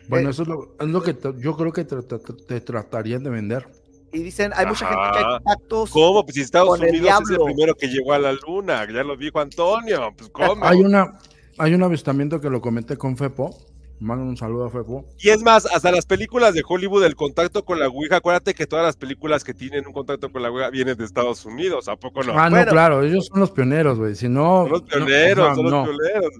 [0.09, 2.61] Bueno, Eh, eso es lo, es lo que te- yo creo que te, te- te
[2.61, 3.67] tratarían de vender.
[4.11, 5.89] Y dicen, hay mucha gente que hay contactos.
[5.91, 6.23] ¿Cómo?
[6.23, 9.17] Pues si Estados el Unidos es el primero que llegó a la luna, ya lo
[9.17, 10.13] dijo Antonio.
[10.17, 10.65] Pues ¿cómo?
[10.65, 11.17] Hay una,
[11.57, 13.55] hay un avistamiento que lo comenté con Fepo.
[13.99, 15.05] Mando un saludo a Fepo.
[15.17, 18.67] Y es más, hasta las películas de Hollywood, el contacto con la Ouija, acuérdate que
[18.67, 21.95] todas las películas que tienen un contacto con la Ouija vienen de Estados Unidos, ¿a
[21.95, 22.39] poco no?
[22.39, 24.13] Ah, no, claro, ellos son los pioneros, güey.
[24.15, 24.63] Si no.
[24.63, 25.83] son los no, pioneros, son los no.
[25.85, 26.31] pioneros.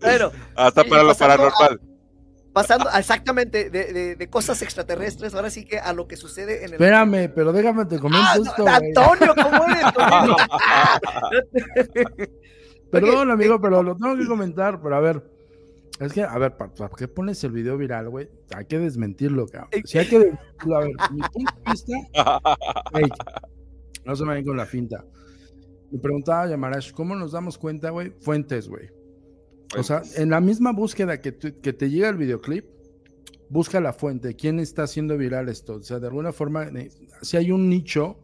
[0.00, 1.80] Bueno, Hasta para lo a- paranormal.
[2.52, 6.64] Pasando exactamente de, de- de cosas extraterrestres, ahora sí que a lo que sucede en
[6.66, 6.72] el.
[6.74, 8.74] Espérame, pero déjame te comento Ah, no, esto, güey.
[8.74, 9.84] Antonio, ¿cómo eres?
[12.90, 15.22] Perdón, amigo, eh, pero lo tengo que comentar, pero a ver.
[16.00, 18.28] Es que, a ver, ¿para, qué pones el video viral, güey?
[18.56, 19.68] Hay que desmentirlo, cabrón.
[19.72, 22.40] Eh, Si hay que desmentirlo, a ver, mi punto de vista,
[22.92, 23.14] fake.
[24.04, 25.04] no se me vayan con la finta.
[25.90, 28.10] Me preguntaba Yamarash, ¿cómo nos damos cuenta, güey?
[28.20, 28.88] Fuentes, güey.
[29.76, 32.64] O sea, en la misma búsqueda que, tú- que te llega el videoclip,
[33.48, 35.74] busca la fuente, quién está haciendo viral esto.
[35.76, 36.90] O sea, de alguna forma, eh,
[37.22, 38.18] si hay un nicho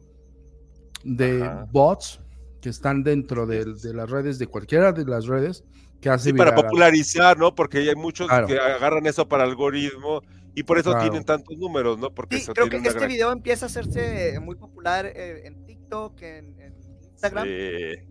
[1.05, 1.67] de Ajá.
[1.71, 2.21] bots
[2.61, 5.65] que están dentro de, de las redes, de cualquiera de las redes,
[6.01, 6.65] que hace Sí, para viral.
[6.67, 7.55] popularizar, ¿no?
[7.55, 8.47] Porque hay muchos Claro.
[8.47, 10.23] que agarran eso para algoritmo
[10.55, 11.05] y por eso Claro.
[11.09, 12.11] tienen tantos números, ¿no?
[12.13, 16.21] Porque Sí, creo que este gran- video empieza a hacerse muy popular eh, en TikTok,
[16.23, 16.58] en, en
[17.19, 17.51] Instagram, Sí.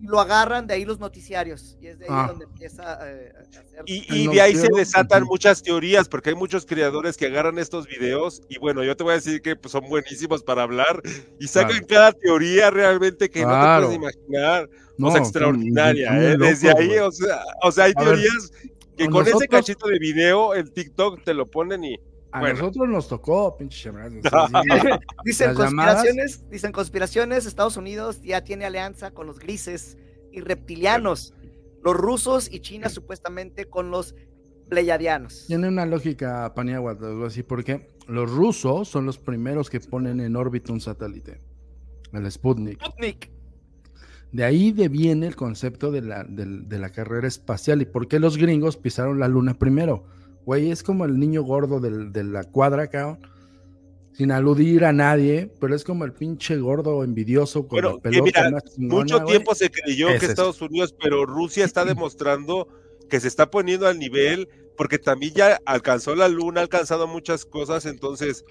[0.02, 1.78] y lo agarran de ahí los noticiarios.
[1.82, 2.26] Y es de ahí Ah.
[2.30, 3.84] donde empieza eh, a hacer.
[3.86, 8.42] Y, de ahí se desatan muchas teorías, porque hay muchos creadores que agarran estos videos
[8.50, 11.02] y bueno, yo te voy a decir que pues, son buenísimos para hablar
[11.40, 11.88] y sacan Claro.
[11.88, 14.70] cada teoría realmente que no te puedes imaginar.
[14.98, 16.12] No, o sea, son extraordinaria.
[16.12, 16.38] muy ¿eh?
[16.38, 18.52] Desde ahí, o sea, o sea, hay A ver, teorías
[18.98, 21.98] que con ese cachito de video, el TikTok te lo ponen y
[22.32, 22.60] A Bueno.
[22.60, 23.90] nosotros nos tocó, pinche
[25.26, 29.98] Dicen llamadas- conspiraciones, dicen conspiraciones, Estados Unidos ya tiene alianza con los grises
[30.32, 31.34] y reptilianos,
[31.84, 34.14] los rusos y China supuestamente con los
[34.70, 35.46] pleyadianos.
[35.48, 39.80] Tiene una lógica, Paniagua, te voy a decir, porque los rusos son los primeros que
[39.80, 41.40] ponen en órbita un satélite,
[42.12, 42.82] el Sputnik.
[42.84, 43.32] Sputnik.
[44.34, 48.36] De ahí deviene el concepto de la, de la carrera espacial y por qué los
[48.36, 50.04] gringos pisaron la luna primero.
[50.48, 53.20] Güey, es como el niño gordo del- de la cuadra, cabrón.
[54.14, 58.24] Sin aludir a nadie, pero es como el pinche gordo envidioso con Bueno, la pelota
[58.24, 59.28] mira, más chingona, mucho güey.
[59.28, 60.24] tiempo se creyó que es.
[60.24, 62.70] Estados Unidos, pero Rusia está demostrando
[63.10, 67.44] que se está poniendo al nivel, porque también ya alcanzó la luna, ha alcanzado muchas
[67.44, 68.46] cosas, entonces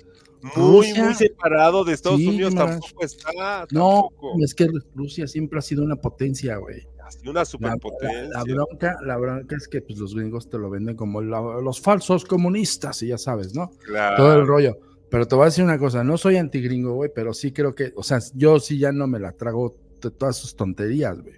[0.54, 4.36] muy, Rusia- muy separado de Estados Sí, Unidos tampoco está, No, tampoco.
[4.44, 6.86] es que Rusia siempre ha sido una potencia, güey.
[7.06, 8.20] Así una superpotencia.
[8.28, 11.60] la- la bronca, la bronca es que pues, los gringos te lo venden como la-
[11.62, 13.70] los falsos comunistas, y ya sabes, ¿no?
[13.84, 14.16] claro.
[14.16, 14.76] Todo el rollo.
[15.10, 17.92] Pero te voy a decir una cosa, no soy antigringo, güey, pero sí creo que,
[17.94, 19.76] o sea, yo sí ya no me la trago
[20.18, 21.36] todas sus tonterías, güey.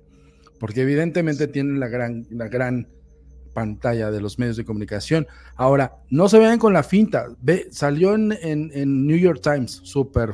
[0.59, 2.89] Porque evidentemente tienen la gran, la gran
[3.55, 5.27] pantalla de los medios de comunicación.
[5.57, 7.27] Ahora, no se vean con la finta.
[7.43, 10.33] Ve, salió en, en- en New York Times, super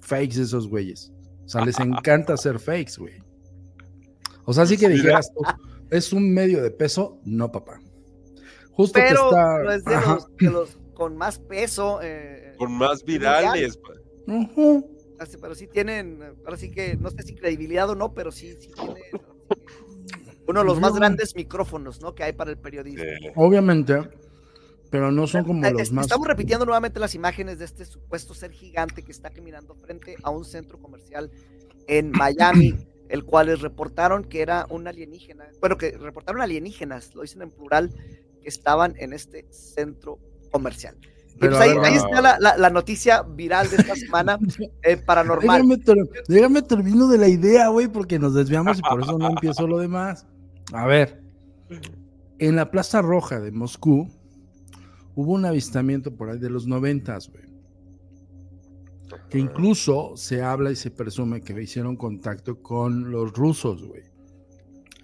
[0.00, 1.12] fakes esos güeyes.
[1.44, 3.14] O sea, les encanta hacer fakes, güey.
[4.46, 5.42] O sea, sí que dijeras tú,
[5.90, 7.18] ¿es un medio de peso?
[7.24, 7.80] No, papá.
[8.72, 9.62] Justo que Pero está...
[9.62, 12.00] no es de los, de los con más peso.
[12.02, 13.78] eh, Con más virales.
[15.18, 18.54] Así- pero sí tienen, ahora sí que no sé si credibilidad o no, pero sí,
[18.60, 18.94] sí tienen
[20.46, 22.14] uno de los más grandes micrófonos ¿no?
[22.14, 23.02] que hay para el periodismo.
[23.34, 23.98] Obviamente,
[24.90, 26.04] pero no son como Eh, los más.
[26.06, 30.30] Estamos repitiendo nuevamente las imágenes de este supuesto ser gigante que está caminando frente a
[30.30, 31.30] un centro comercial
[31.88, 32.74] en Miami,
[33.08, 35.44] el cual les reportaron que era un alienígena.
[35.60, 37.90] Bueno, que reportaron alienígenas, lo dicen en plural,
[38.42, 40.18] que estaban en este centro
[40.50, 40.96] comercial.
[41.34, 42.06] Y pues ahí, ver, ahí wow.
[42.06, 44.38] está la, la- la noticia viral de esta semana
[44.82, 45.62] eh, paranormal.
[45.62, 49.28] Déjame, ter- déjame termino de la idea, güey, porque nos desviamos y por eso no
[49.28, 50.26] empiezo lo demás.
[50.72, 51.22] A ver,
[52.38, 54.08] en la Plaza Roja de Moscú
[55.14, 57.44] hubo un avistamiento por ahí de los noventas, güey.
[59.30, 64.02] Que incluso se habla y se presume que hicieron contacto con los rusos, güey.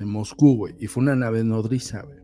[0.00, 0.74] En Moscú, güey.
[0.78, 2.18] Y fue una nave nodriza, güey.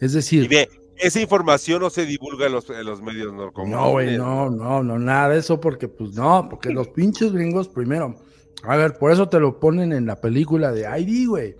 [0.00, 0.68] Es Y decir, ve,
[0.98, 4.82] esa información no se divulga en los, en los medios no No, güey, no, no,
[4.82, 8.14] no, nada de eso, porque pues no, porque los pinches gringos primero,
[8.62, 11.56] a ver, por eso te lo ponen en la película de ID, güey.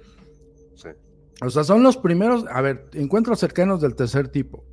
[0.75, 0.89] Sí.
[1.43, 4.65] O sea, son los primeros, a ver, encuentros cercanos del tercer tipo.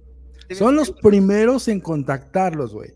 [0.51, 2.91] Son los primeros en contactarlos, güey.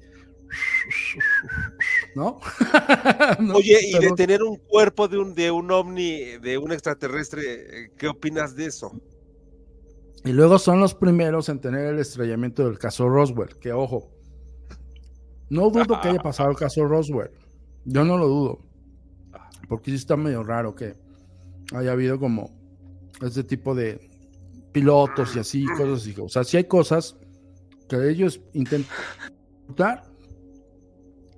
[2.15, 2.39] ¿No?
[3.39, 7.43] No, Oye, y de tener un cuerpo de un, de un ovni, de un extraterrestre,
[7.43, 8.91] eh, ¿qué opinas de eso?
[10.23, 14.09] Y luego son los primeros en tener el estrellamiento del caso Roswell, que ojo,
[15.49, 17.31] no dudo que haya pasado el caso Roswell,
[17.85, 18.59] yo no lo dudo,
[19.69, 20.95] porque sí está medio raro que
[21.73, 22.51] haya habido como
[23.21, 24.09] este tipo de
[24.71, 27.15] pilotos y así, cosas así, o sea, sí hay cosas
[27.87, 30.01] que ellos intentan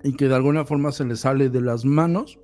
[0.02, 2.38] y que de alguna forma se les sale de las manos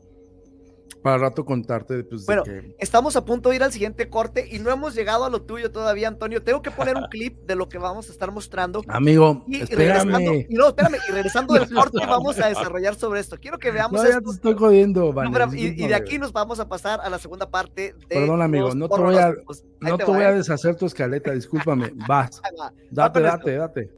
[1.03, 2.75] para rato contarte pues, de Bueno, que...
[2.81, 5.71] Estamos a punto de ir al siguiente corte y no hemos llegado a lo tuyo
[5.71, 6.43] todavía, Antonio.
[6.43, 8.83] Tengo que poner un clip de lo que vamos a estar mostrando.
[8.89, 10.47] Amigo, Y espérame.
[10.49, 13.37] y no, espérame, y regresando del corte vamos a desarrollar sobre esto.
[13.41, 14.33] Quiero que veamos No, ya te esto.
[14.33, 17.49] estoy jodiendo, No, espérame, y- y, de aquí nos vamos a pasar a la segunda
[17.51, 19.33] parte de Perdón, amigo, no te voy a-
[19.81, 20.35] No te voy a ¿eh?
[20.35, 21.93] deshacer tu escaleta, discúlpame.
[22.09, 22.43] Vas,
[22.91, 23.91] date, date, date.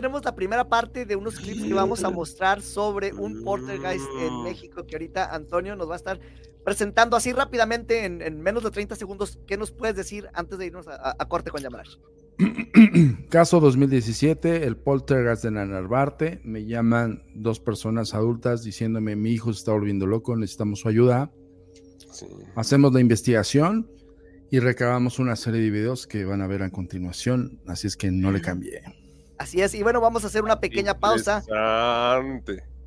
[0.00, 4.42] Tenemos la primera parte de unos clips que vamos a mostrar sobre un poltergeist en
[4.44, 6.20] México que ahorita Antonio nos va a estar
[6.64, 9.38] presentando así rápidamente en, en menos de 30 segundos.
[9.46, 11.84] ¿Qué nos puedes decir antes de irnos a, a- a corte con llamar?
[13.28, 16.40] Caso 2017, el poltergeist de Narvarte.
[16.44, 21.30] Me llaman dos personas adultas diciéndome, mi hijo se está volviendo loco, necesitamos su ayuda.
[22.12, 22.26] Sí.
[22.56, 23.88] hacemos la investigación
[24.50, 28.10] y recabamos una serie de videos que van a ver a continuación, así es que
[28.10, 28.82] no le cambié.
[29.40, 31.42] Así es, y bueno, vamos a hacer una pequeña pausa.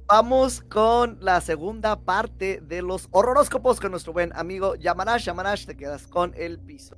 [0.06, 5.26] Vamos con la segunda parte de los horroróscopos con nuestro buen amigo Yamanash.
[5.26, 6.96] Yamanash, te quedas con el piso.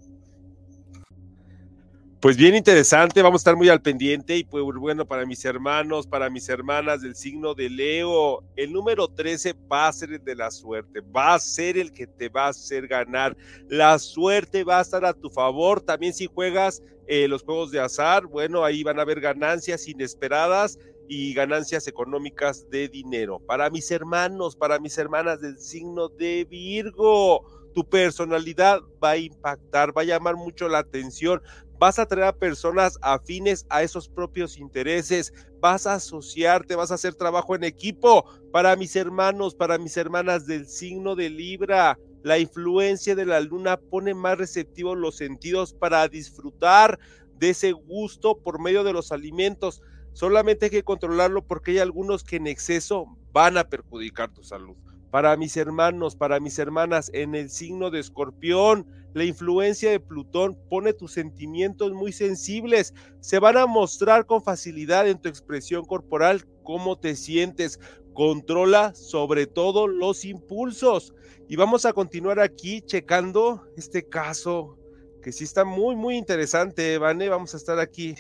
[2.25, 6.07] Pues bien interesante, vamos a estar muy al pendiente y pues bueno, para mis hermanos,
[6.07, 10.33] para mis hermanas del signo de Leo, el número 13 va a ser el de
[10.33, 13.37] la suerte, va a ser el que te va a hacer ganar.
[13.69, 17.79] La suerte va a estar a tu favor, también si juegas eh, los juegos de
[17.79, 23.39] azar, bueno, ahí van a haber ganancias inesperadas y ganancias económicas de dinero.
[23.39, 29.95] Para mis hermanos, para mis hermanas del signo de Virgo, tu personalidad va a impactar,
[29.95, 31.41] va a llamar mucho la atención,
[31.79, 36.95] vas a traer a personas afines a esos propios intereses, vas a asociarte, vas a
[36.95, 38.25] hacer trabajo en equipo.
[38.51, 43.77] Para mis hermanos, para mis hermanas del signo de Libra, la influencia de la luna
[43.77, 46.99] pone más receptivos los sentidos para disfrutar
[47.37, 49.81] de ese gusto por medio de los alimentos.
[50.13, 54.75] Solamente hay que controlarlo porque hay algunos que en exceso van a perjudicar tu salud.
[55.15, 60.59] Para mis hermanos, para mis hermanas, en el signo de escorpión, la influencia de Plutón
[60.69, 62.93] pone tus sentimientos muy sensibles.
[63.21, 67.79] Se van a mostrar con facilidad en tu expresión corporal cómo te sientes.
[68.11, 71.13] Controla sobre todo los impulsos.
[71.47, 74.77] Y vamos a continuar aquí checando este caso
[75.23, 77.29] que sí está muy, muy interesante, Vane.
[77.29, 78.15] Vamos a estar aquí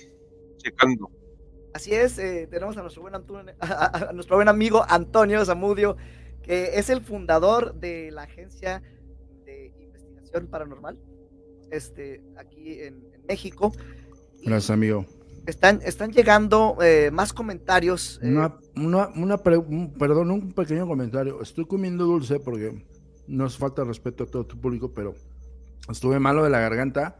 [0.55, 1.11] checando.
[1.73, 5.97] Así es, eh, tenemos a nuestro, buen Antonio- a, a nuestro buen amigo Antonio Zamudio,
[6.45, 8.81] que es el fundador de la agencia
[9.45, 10.97] de investigación paranormal,
[11.71, 13.71] este, aquí en, en México.
[14.43, 15.05] Gracias, amigo.
[15.47, 18.19] Están, están llegando eh, más comentarios.
[18.23, 21.41] eh, Una, una, una pre- un- perdón, un pequeño comentario.
[21.41, 22.83] Estoy comiendo dulce porque
[23.27, 25.13] nos falta respeto a todo tu público, pero
[25.89, 27.17] estuve malo de la garganta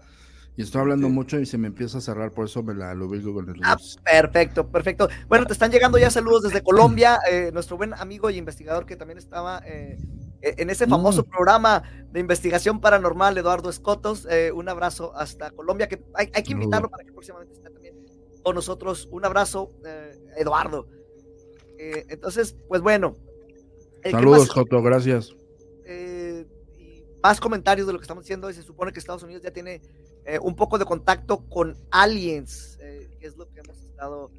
[0.58, 1.14] y estoy hablando Sí.
[1.14, 3.56] mucho y se me empieza a cerrar, por eso me la lo ubico con el
[3.64, 3.78] Ah.
[4.04, 5.10] Perfecto, perfecto.
[5.28, 7.20] Bueno, te están llegando ya saludos desde Colombia.
[7.30, 9.98] eh, nuestro buen amigo y investigador que también estaba eh,
[10.42, 11.30] en ese famoso Mm.
[11.30, 14.28] programa de investigación paranormal, Eduardo Escotos.
[14.30, 17.96] eh, un abrazo hasta Colombia, que hay, hay que invitarlo para que próximamente esté también
[18.44, 19.08] con nosotros.
[19.12, 20.88] Un abrazo, eh, Eduardo.
[21.78, 23.16] Entonces, pues bueno.
[23.98, 24.50] eh, ¿qué Saludos?
[24.50, 25.36] Joto, gracias.
[25.84, 26.46] eh,
[26.78, 28.50] y más comentarios de lo que estamos diciendo.
[28.50, 29.82] y Se supone que Estados Unidos ya tiene
[30.26, 34.32] eh, un poco de contacto con aliens, eh, que es lo que hemos estado.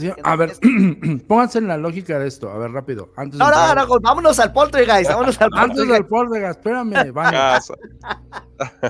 [0.00, 0.60] eh, a ver, es-
[1.28, 2.50] pónganse en la lógica de esto.
[2.50, 3.12] A ver, rápido.
[3.16, 5.92] Antes No, no, entrar- no, vámonos al poltergeist, vámonos al Antes poltergeist.
[5.92, 7.12] del Poltergeist, espérame.
[7.14, 7.74] Casa.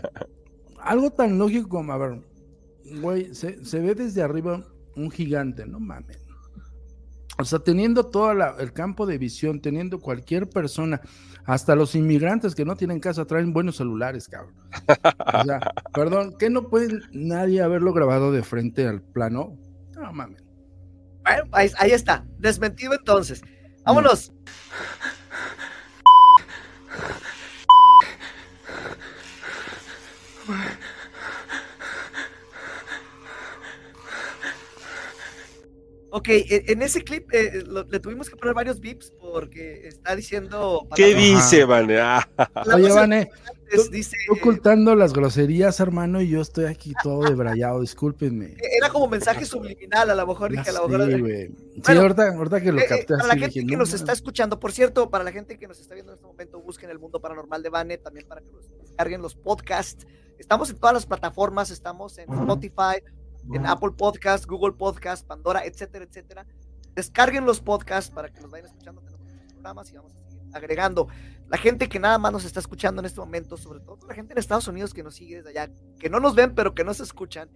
[0.80, 2.20] Algo tan lógico como, a ver,
[3.00, 6.18] güey, se, se ve desde arriba un gigante, no mames.
[7.38, 11.00] O sea, teniendo todo la- el campo de visión, teniendo cualquier persona,
[11.44, 14.54] hasta los inmigrantes que no tienen casa traen buenos celulares, cabrón.
[15.34, 15.60] O sea,
[15.94, 19.56] perdón, que no puede nadie haberlo grabado de frente al plano?
[19.94, 20.42] No mames.
[21.22, 23.42] Bueno, ahí, ahí está, desmentido entonces.
[23.84, 24.32] Vámonos.
[36.16, 40.16] Ok, e- en ese clip eh, lo- le tuvimos que poner varios bips porque está
[40.16, 40.88] diciendo.
[40.94, 41.98] ¿Qué dice, Vane?
[42.00, 42.26] Ah,
[42.74, 43.30] Oye, Vane,
[43.92, 44.16] dice.
[44.30, 48.46] ocultando las groserías, hermano, y yo estoy aquí todo debrayado, discúlpenme.
[48.46, 51.10] eh, Era como mensaje subliminal, a lo mejor Ya dije, a lo mejor.
[51.10, 51.46] sé, güey.
[51.48, 53.72] Sí, Bueno, ahorita, ahorita que lo Eh, eh, capté para así, la dije, gente que
[53.76, 56.26] no nos está escuchando, por cierto, para la gente que nos está viendo en este
[56.26, 60.06] momento, busquen el mundo paranormal de Bane, también para que los descarguen los podcasts.
[60.38, 63.02] Estamos en todas las plataformas, estamos en Spotify,
[63.52, 66.46] en Apple Podcast, Google Podcast, Pandora, etcétera, etcétera.
[66.94, 69.02] Descarguen los podcasts para que los vayan escuchando.
[69.02, 71.08] Tenemos programas y vamos a seguir agregando.
[71.48, 74.32] La gente que nada más nos está escuchando en este momento, sobre todo la gente
[74.32, 77.00] en Estados Unidos que nos sigue desde allá, que no nos ven, pero que nos
[77.00, 77.48] escuchan,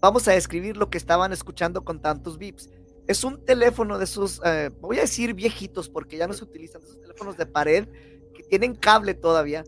[0.00, 2.68] vamos a describir lo que estaban escuchando con tantos bips.
[3.06, 6.82] Es un teléfono de esos, eh, voy a decir viejitos porque ya no se utilizan,
[6.82, 7.88] esos teléfonos de pared
[8.34, 9.64] que tienen cable todavía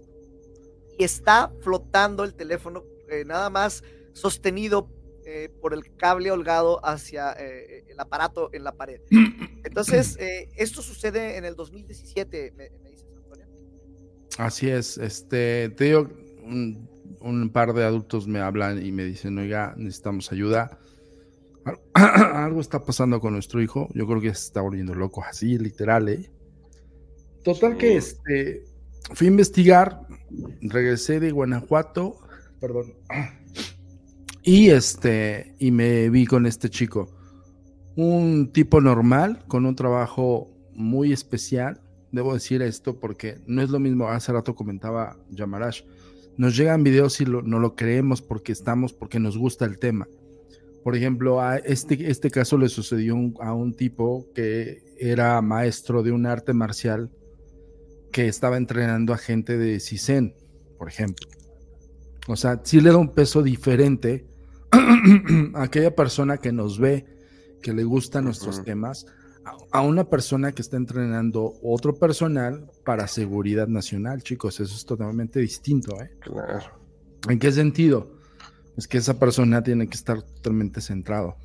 [0.99, 4.89] y está flotando el teléfono eh, nada más sostenido
[5.27, 9.01] eh, por el cable holgado hacia eh, el aparato en la pared.
[9.65, 13.47] Entonces, eh, esto sucede en el 2017, me, me dices, Antonio.
[14.39, 16.09] Así es, este, te digo,
[16.45, 16.89] un,
[17.21, 20.79] un par de adultos me hablan y me dicen, oiga, necesitamos ayuda.
[21.65, 23.89] Al- Algo está pasando con nuestro hijo.
[23.95, 26.31] Yo creo que se está volviendo loco, así, literal, ¿eh?
[27.43, 27.79] Total Sí.
[27.79, 28.65] que este,
[29.15, 30.01] fui a investigar,
[30.61, 32.19] regresé de Guanajuato,
[32.61, 32.95] perdón,
[34.47, 37.11] y este, y me vi con este chico.
[37.97, 41.81] Un tipo normal, con un trabajo muy especial,
[42.13, 45.83] debo decir esto porque no es lo mismo, hace rato comentaba Yamarash,
[46.37, 50.07] nos llegan videos y lo- no lo creemos porque estamos, porque nos gusta el tema.
[50.85, 56.13] Por ejemplo, a este, este caso le sucedió a un tipo que era maestro de
[56.13, 57.11] un arte marcial
[58.13, 60.35] que estaba entrenando a gente de CISEN,
[60.79, 61.27] por ejemplo.
[62.29, 64.25] O sea, sí le da un peso diferente
[65.55, 67.05] aquella persona que nos ve,
[67.63, 69.07] que le gustan nuestros temas,
[69.45, 74.61] a, a una persona que está entrenando otro personal para seguridad nacional, chicos.
[74.61, 76.11] Eso es totalmente distinto, ¿eh?
[76.21, 76.87] Claro.
[77.29, 78.17] ¿En qué sentido?
[78.77, 81.37] Es que esa persona tiene que estar totalmente centrado,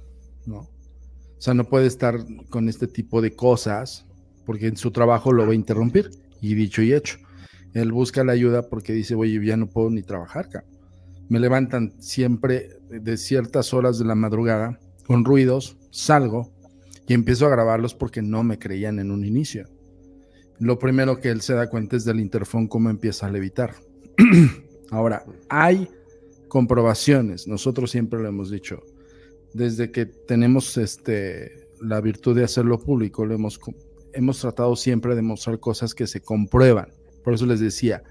[0.46, 0.58] ¿no?
[0.58, 2.20] O sea, no puede estar
[2.50, 4.06] con este tipo de cosas
[4.46, 6.12] porque en su trabajo lo va a interrumpir.
[6.40, 7.18] Y dicho y hecho,
[7.74, 10.72] él busca la ayuda porque dice, oye, ya no puedo ni trabajar, cabrón.
[11.30, 16.52] Me levantan siempre de ciertas horas de la madrugada con ruidos, salgo
[17.08, 19.68] y empiezo a grabarlos porque no me creían en un inicio.
[20.60, 23.76] Lo primero que él se da cuenta es del interfón cómo empieza a levitar.
[24.92, 25.90] Ahora, hay
[26.48, 28.84] comprobaciones, nosotros siempre lo hemos dicho,
[29.54, 33.60] desde que tenemos este, la virtud de hacerlo público, hemos,
[34.14, 36.90] hemos tratado siempre de mostrar cosas que se comprueban.
[37.24, 38.04] Por eso les decía,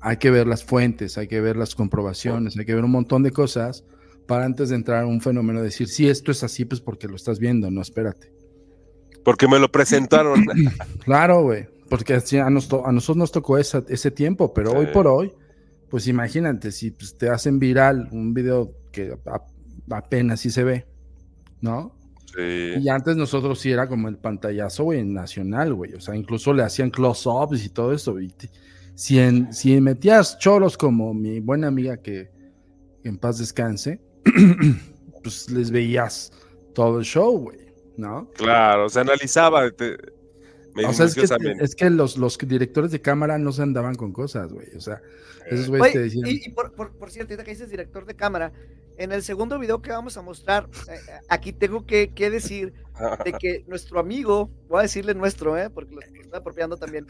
[0.00, 3.22] hay que ver las fuentes, hay que ver las comprobaciones, hay que ver un montón
[3.22, 3.84] de cosas
[4.26, 7.16] para antes de entrar a un fenómeno decir, si esto es así, pues porque lo
[7.16, 8.32] estás viendo, no, espérate.
[9.24, 10.44] Porque me lo presentaron.
[11.04, 14.92] Claro, güey, porque a, nos a nosotros nos tocó esa- ese tiempo, pero hoy Sí.
[14.92, 15.32] por hoy,
[15.88, 19.16] pues imagínate, si pues, te hacen viral un video que
[19.90, 20.86] apenas sí se ve,
[21.62, 21.94] ¿no?
[22.36, 22.74] Sí.
[22.80, 25.94] Y antes nosotros sí era como el pantallazo, güey, nacional, güey.
[25.94, 28.20] O sea, incluso le hacían close-ups y todo eso.
[28.20, 28.32] Y
[28.98, 32.30] si, en- si metías choros como mi buena amiga que,
[33.04, 34.00] en paz descanse,
[35.22, 36.32] pues les veías
[36.74, 37.58] todo el show, güey,
[37.96, 38.28] ¿no?
[38.34, 39.96] Claro, se analizaba te-
[40.84, 41.26] O sea, es que,
[41.60, 44.66] es que los, los directores de cámara no se andaban con cosas, güey.
[44.76, 45.00] O sea,
[45.48, 46.26] esos güeyes te decían.
[46.28, 48.52] y, y por, por- por cierto, ahorita que dices director de cámara,
[48.96, 52.72] en el segundo video que vamos a mostrar, eh, aquí tengo que, que decir
[53.24, 55.70] de que nuestro amigo, voy a decirle nuestro, ¿eh?
[55.70, 57.06] porque lo, estoy apropiando también,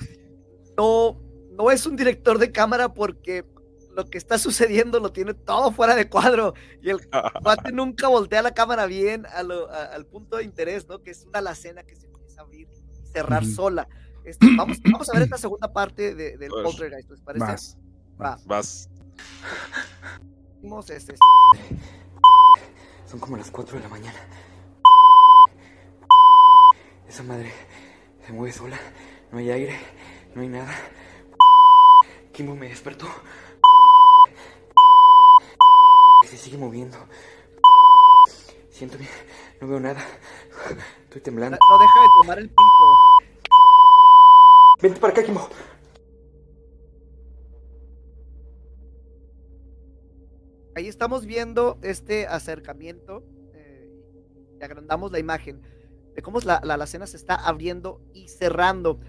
[0.77, 1.19] no,
[1.59, 3.45] no es un director de cámara porque
[3.95, 7.01] lo que está sucediendo lo tiene todo fuera de cuadro y el
[7.43, 11.03] cuate nunca voltea la cámara bien a lo- a- al punto de interés, ¿no?
[11.03, 13.89] Que es una alacena que se empieza a abrir y cerrar sola.
[14.25, 17.45] Este, vamos, vamos a ver esta segunda parte de- del Pues, Poltergeist, ¿les parece?
[17.45, 17.77] Más.
[18.23, 18.89] Va, Vas.
[20.63, 21.15] vamos, este,
[23.07, 24.19] Son como las 4 de la mañana.
[27.09, 27.51] Esa madre
[28.25, 28.79] se mueve sola.
[29.33, 29.77] No hay aire,
[30.35, 30.73] no hay nada.
[32.39, 33.09] Kimbo me despertó.
[36.23, 36.97] Se sigue moviendo.
[38.71, 39.09] Siento que
[39.61, 40.01] no veo nada.
[41.03, 41.59] Estoy temblando.
[41.69, 42.95] no deja de tomar el piso.
[44.81, 45.49] Vente para acá, Kimbo.
[50.77, 53.25] Ahí estamos viendo este acercamiento
[53.55, 53.91] eh,
[54.61, 55.61] y agrandamos la imagen
[56.15, 59.01] de cómo la, la alacena se está abriendo y cerrando.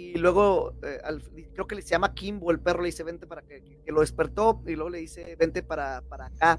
[0.00, 1.22] Y luego, eh, al-
[1.54, 4.62] creo que se llama Kimbo, el perro le dice, vente para que, que lo despertó,
[4.66, 6.58] y luego le dice, vente para, para acá.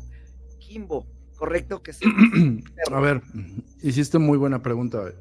[0.60, 2.06] Kimbo, correcto, que sí.
[2.92, 3.22] A ver,
[3.82, 5.00] hiciste muy buena pregunta.
[5.02, 5.14] güey.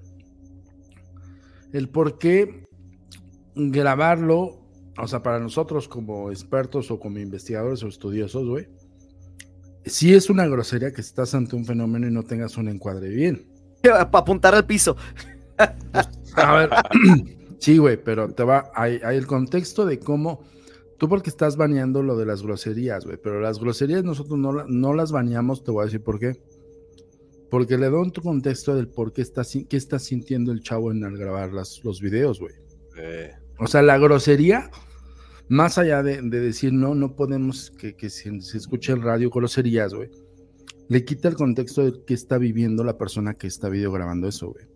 [1.73, 2.67] El por qué
[3.55, 4.61] grabarlo,
[4.99, 8.69] o sea, para nosotros como expertos o como investigadores o estudiosos, güey,
[9.85, 13.47] sí es una grosería que estás ante un fenómeno y no tengas un encuadre bien.
[13.83, 14.97] para apuntar al piso.
[16.37, 16.71] A ver,
[17.61, 20.43] sí, güey, pero te va, hay, hay el contexto de cómo,
[20.99, 24.95] tú porque estás baneando lo de las groserías, güey, pero las groserías nosotros no, no
[24.95, 26.41] las baneamos, te voy a decir por qué.
[27.51, 31.05] Porque le doy un contexto del por qué está, qué está sintiendo el chavo en
[31.05, 32.55] al grabar las, los videos, güey.
[32.97, 34.71] Eh, O sea, la grosería,
[35.49, 39.31] más allá de, de decir no, no podemos que, que se, se escuche en radio
[39.31, 40.11] groserías, güey.
[40.89, 44.53] Le quita el contexto de qué está viviendo la persona que está video grabando eso,
[44.53, 44.67] güey.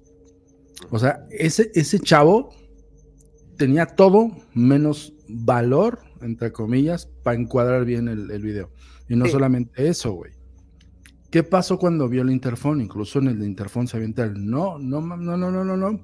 [0.90, 2.50] O sea, ese, ese chavo
[3.56, 8.70] tenía todo menos valor, entre comillas, para encuadrar bien el, el video.
[9.08, 9.32] Y no Sí.
[9.32, 10.32] solamente eso, güey.
[11.30, 12.80] ¿Qué pasó cuando vio el interfón?
[12.80, 16.00] Incluso en el interfón se avienta el no, no, no, no, no, no, no,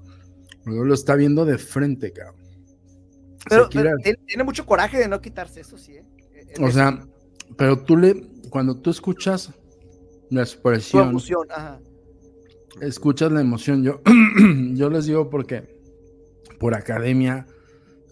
[0.67, 2.41] lo está viendo de frente, cabrón.
[3.49, 5.93] Pero, pero tiene, tiene mucho coraje de no quitarse, eso sí.
[5.93, 6.05] ¿eh?
[6.57, 7.07] El- o el- sea,
[7.57, 9.53] pero tú le, cuando tú escuchas
[10.31, 11.81] la expresión, emoción, ajá.
[12.81, 14.01] escuchas la emoción, yo,
[14.75, 15.80] yo les digo porque
[16.61, 17.47] por academia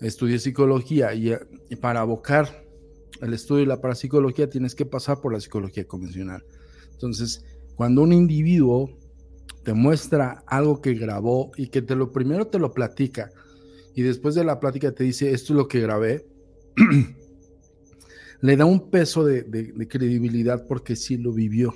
[0.01, 1.39] estudié psicología y, eh,
[1.69, 2.65] y para abocar
[3.21, 6.45] el estudio de la parapsicología tienes que pasar por la psicología convencional.
[6.93, 7.45] Entonces,
[7.77, 8.91] cuando un individuo
[9.65, 13.31] te muestra algo que grabó y que te lo primero te lo platica
[13.95, 16.25] y después de la plática te dice, esto es lo que grabé,
[18.41, 19.45] le da un peso de,
[19.89, 21.75] credibilidad porque sí lo vivió.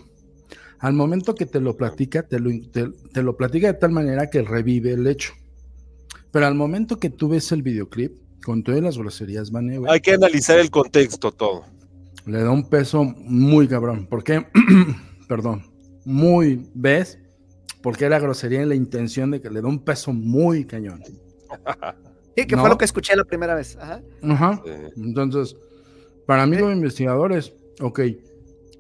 [0.78, 4.42] Al momento que te lo platica, te lo, te lo platica de tal manera que
[4.42, 5.34] revive el hecho.
[6.32, 8.12] Pero al momento que tú ves el videoclip,
[8.44, 11.64] con todas las groserías, Vane, güey, Hay que analizar el contexto todo.
[12.26, 14.06] le da un peso muy cabrón.
[14.06, 14.46] ¿Por qué?
[15.28, 15.62] Perdón.
[16.04, 17.18] Muy, ¿ves?
[17.82, 21.02] Porque era grosería en la intención de que le da un peso muy cañón.
[22.34, 22.62] Sí, que No.
[22.62, 23.76] fue lo que escuché la primera vez.
[23.76, 24.00] Ajá.
[24.22, 24.62] Ajá.
[24.96, 25.54] Entonces,
[26.24, 26.60] para mí Eh.
[26.60, 28.00] como investigadores, ok,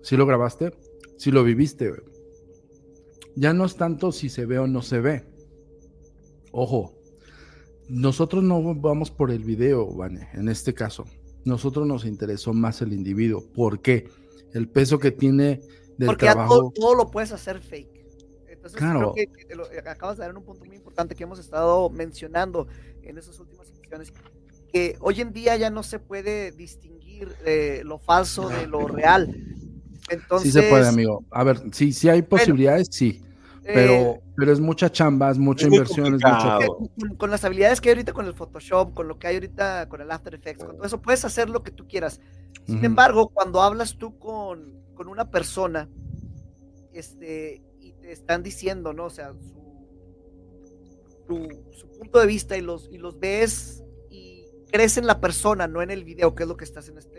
[0.02, 0.72] si lo grabaste,
[1.18, 2.00] si lo viviste, güey.
[3.36, 5.26] ya no es tanto si se ve o no se ve.
[6.50, 6.94] Ojo,
[7.88, 11.04] nosotros no vamos por el video, Vane, en este caso.
[11.44, 13.44] Nosotros nos interesó más el individuo.
[13.54, 14.08] ¿Por qué?
[14.54, 15.60] El peso que tiene
[15.98, 16.56] del Porque ya trabajo.
[16.58, 17.90] todo, todo lo puedes hacer fake.
[18.48, 19.12] Entonces, Claro.
[19.12, 22.68] creo que que lo- acabas de dar un punto muy importante que hemos estado mencionando
[23.02, 24.12] en esas últimas secciones,
[24.72, 29.34] que hoy en día ya no se puede distinguir eh, lo falso de lo real.
[30.10, 31.24] Entonces, sí se puede, amigo.
[31.30, 33.22] A ver, sí, sí hay posibilidades, sí.
[33.64, 37.44] Pero, eh, pero es mucha chamba, es mucha Es inversión, es mucho con, con las
[37.44, 40.34] habilidades que hay ahorita con el Photoshop, con lo que hay ahorita con el After
[40.34, 42.20] Effects, con todo eso, puedes hacer lo que tú quieras.
[42.66, 45.88] Sin embargo, cuando hablas tú con, con una persona,
[46.92, 49.04] este, y te están diciendo, ¿no?
[49.06, 49.86] O sea, su,
[51.26, 55.66] tu- su punto de vista y los, y los ves y crees en la persona,
[55.68, 57.11] no en el video, que es lo que estás en este.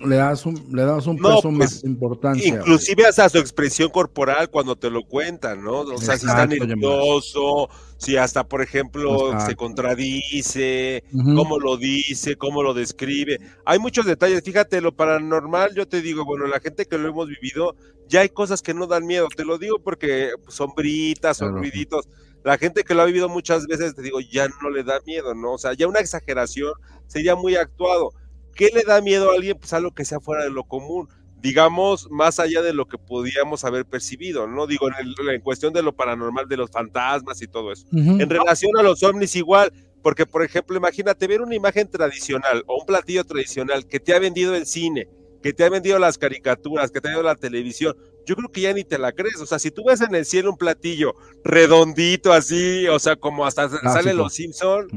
[0.00, 2.48] Le das un, le das un No, peso pues, más importancia.
[2.48, 2.60] güey.
[2.60, 5.80] Inclusive hasta su expresión corporal cuando te lo cuentan, ¿no?
[5.80, 9.56] O sea, si está Exacto, nervioso, si hasta, por ejemplo, se Exacto.
[9.56, 11.34] contradice, Ujú.
[11.34, 13.38] cómo lo dice, cómo lo describe.
[13.64, 14.42] Hay muchos detalles.
[14.44, 17.74] Fíjate, lo paranormal, yo te digo, bueno, la gente que lo hemos vivido,
[18.08, 19.26] ya hay cosas que no dan miedo.
[19.36, 21.62] Te lo digo porque pues, sombritas, son Claro.
[21.62, 22.08] ruiditos.
[22.44, 25.34] La gente que lo ha vivido muchas veces, te digo, ya no le da miedo,
[25.34, 25.54] ¿no?
[25.54, 26.72] O sea, ya una exageración
[27.08, 28.10] sería muy actuado.
[28.58, 29.56] ¿Qué le da miedo a alguien?
[29.58, 31.08] Pues algo que sea fuera de lo común
[31.40, 34.66] digamos, más allá de lo que podíamos haber percibido, ¿no?
[34.66, 37.86] Digo, en, el- en cuestión de lo paranormal, de los fantasmas y todo eso.
[38.20, 42.80] En relación a los ovnis igual, porque por ejemplo, imagínate ver una imagen tradicional o
[42.80, 45.06] un platillo tradicional que te ha vendido el cine,
[45.40, 47.94] que te ha vendido las caricaturas, que te ha vendido la televisión,
[48.26, 49.40] yo creo que ya ni te la crees.
[49.40, 53.46] O sea, si tú ves en el cielo un platillo redondito así, o sea, como
[53.46, 54.12] hasta sale Clásico.
[54.16, 54.88] los Simpson,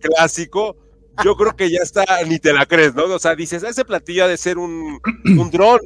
[0.00, 0.76] clásico,
[1.22, 3.04] yo creo que ya está, ni te la crees, ¿no?
[3.04, 5.80] O sea, dices, ese platillo ha de ser un, un dron,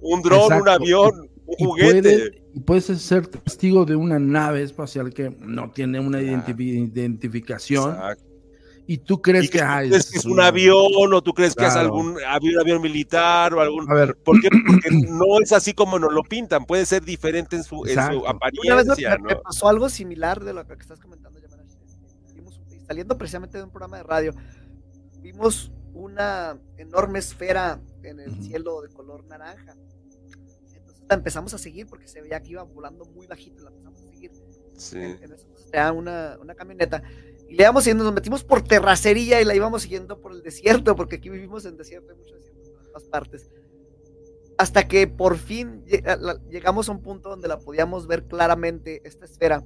[0.00, 2.02] un dron, un avión, un Y juguete.
[2.02, 6.22] puede- y puedes ser testigo de una nave espacial que no tiene una Ah.
[6.22, 8.24] identifi- identificación Exacto.
[8.86, 11.20] y tú crees Y que que, tú ay, crees que es un una- avión o
[11.22, 11.86] tú crees que es Claro.
[11.88, 13.90] algún avión, avión militar o algún...
[13.90, 14.48] A ver, ¿Por qué?
[14.66, 17.98] Porque no es así como nos lo pintan, puede ser diferente en su, en su
[17.98, 18.20] Exacto.
[18.20, 19.42] Una vez me, apariencia, me ¿no?
[19.42, 21.40] pasó algo similar de lo que estás comentando,
[22.86, 24.32] saliendo precisamente de un programa de radio,
[25.24, 29.74] vimos una enorme esfera en el cielo de color naranja.
[30.74, 34.02] Entonces la empezamos a seguir porque se veía que iba volando muy bajito, la empezamos
[34.02, 34.32] a seguir.
[34.76, 34.98] Sí.
[34.98, 37.02] En, en ese entonces traía una, una camioneta.
[37.48, 40.94] Y le íbamos siguiendo, nos metimos por terracería y la íbamos siguiendo por el desierto,
[40.94, 43.50] porque aquí vivimos en desierto, hay mucho desierto en todas partes.
[44.58, 45.84] Hasta que por fin
[46.50, 49.64] llegamos a un punto donde la podíamos ver claramente, esta esfera.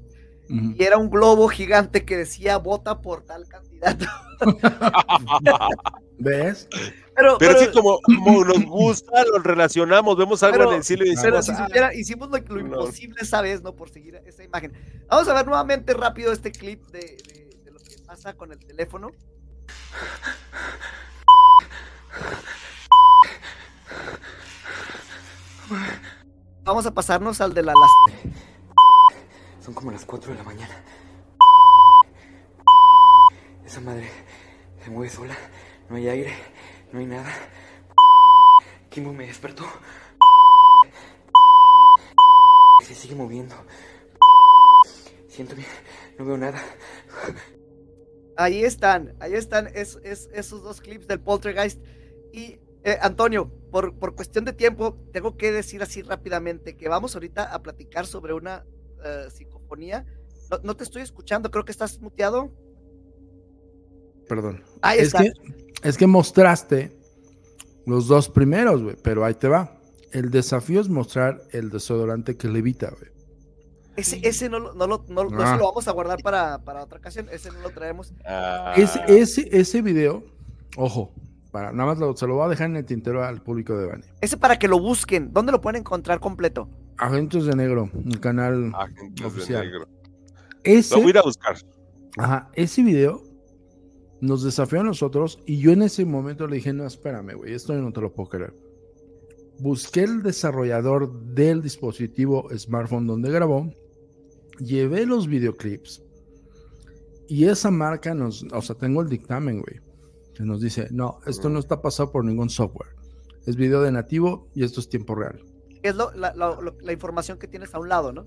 [0.48, 4.06] Y era un globo gigante que decía vota por tal candidato.
[6.18, 6.68] ¿ves?
[7.14, 10.84] Pero, Pero pero- sí, como, como nos gusta, lo relacionamos, vemos algo Pero- en el
[10.84, 12.80] cielo y pero decimos, si "Ah, supiera- hicimos lo, lo No.
[12.80, 13.74] imposible esa vez, ¿no?
[13.74, 14.72] Por seguir esa imagen.
[15.08, 18.58] Vamos a ver nuevamente rápido este clip de, de- de lo que pasa con el
[18.58, 19.10] teléfono.
[26.64, 28.32] Vamos a pasarnos al de la las.
[29.68, 30.82] Son como las 4 de la mañana.
[33.66, 34.08] Esa madre
[34.82, 35.36] se mueve sola.
[35.90, 36.32] No hay aire,
[36.90, 37.30] no hay nada.
[38.88, 39.64] Kimbo me despertó.
[42.80, 43.54] Se sigue moviendo.
[45.28, 45.66] Siento que
[46.18, 46.62] no veo nada.
[48.38, 51.78] Ahí están, ahí están es- es- esos dos clips del Poltergeist.
[52.32, 57.14] Y eh, Antonio, por, por cuestión de tiempo, tengo que decir así rápidamente que vamos
[57.14, 58.64] ahorita a platicar sobre una
[59.04, 59.26] eh,
[59.68, 60.04] psicofonía.
[60.50, 62.50] No, no te estoy escuchando, creo que estás muteado.
[64.28, 64.62] Perdón.
[64.82, 65.22] Ahí es está.
[65.22, 65.32] que,
[65.82, 66.92] es que mostraste
[67.86, 69.78] los dos primeros, güey, pero ahí te va.
[70.12, 73.10] El desafío es mostrar el desodorante que levita, güey.
[73.96, 75.52] Ese, ese no, lo- no, lo, no, no Ah.
[75.52, 78.12] se lo vamos a guardar para, para otra ocasión, ese no lo traemos.
[78.24, 78.74] ah".
[78.76, 80.22] Ese, ese, ese video,
[80.76, 81.12] ojo,
[81.50, 83.86] para, nada más lo- se lo voy a dejar en el tintero al público de
[83.86, 84.04] Bani.
[84.20, 85.32] Ese para que lo busquen.
[85.32, 86.68] ¿Dónde lo pueden encontrar completo?
[86.98, 89.64] Agentes de Negro, el canal Agentes de oficial.
[89.66, 89.88] negro.
[90.64, 91.56] Ese, Lo voy a ir a buscar.
[92.18, 93.22] Ajá, ese video
[94.20, 97.72] nos desafió a nosotros y yo en ese momento le dije, no, espérame, güey, esto
[97.74, 98.54] no te lo puedo creer.
[99.60, 103.72] Busqué el desarrollador del dispositivo smartphone donde grabó,
[104.58, 106.02] llevé los videoclips
[107.28, 109.80] y esa marca nos, o sea, tengo el dictamen, güey,
[110.34, 112.90] que nos dice, no, esto no está pasado por ningún software.
[113.46, 115.42] Es video de nativo y esto es tiempo real.
[115.82, 118.26] Es lo- la, la- lo- la información que tienes a un lado, ¿no?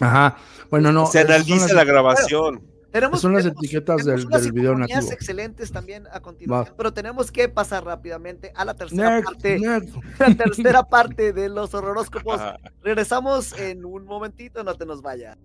[0.00, 0.36] Ajá,
[0.70, 1.06] bueno, no.
[1.06, 2.62] Se analiza las- la grabación.
[2.90, 5.12] Tenemos, Son las tenemos- etiquetas tenemos del- unas del video nativo.
[5.12, 6.76] excelentes también a continuación, Va.
[6.76, 9.94] pero tenemos que pasar rápidamente a la tercera Next, parte, next.
[10.20, 12.40] la tercera parte de los horroróscopos.
[12.40, 12.58] Ajá.
[12.82, 15.36] Regresamos en un momentito, no te nos vayas.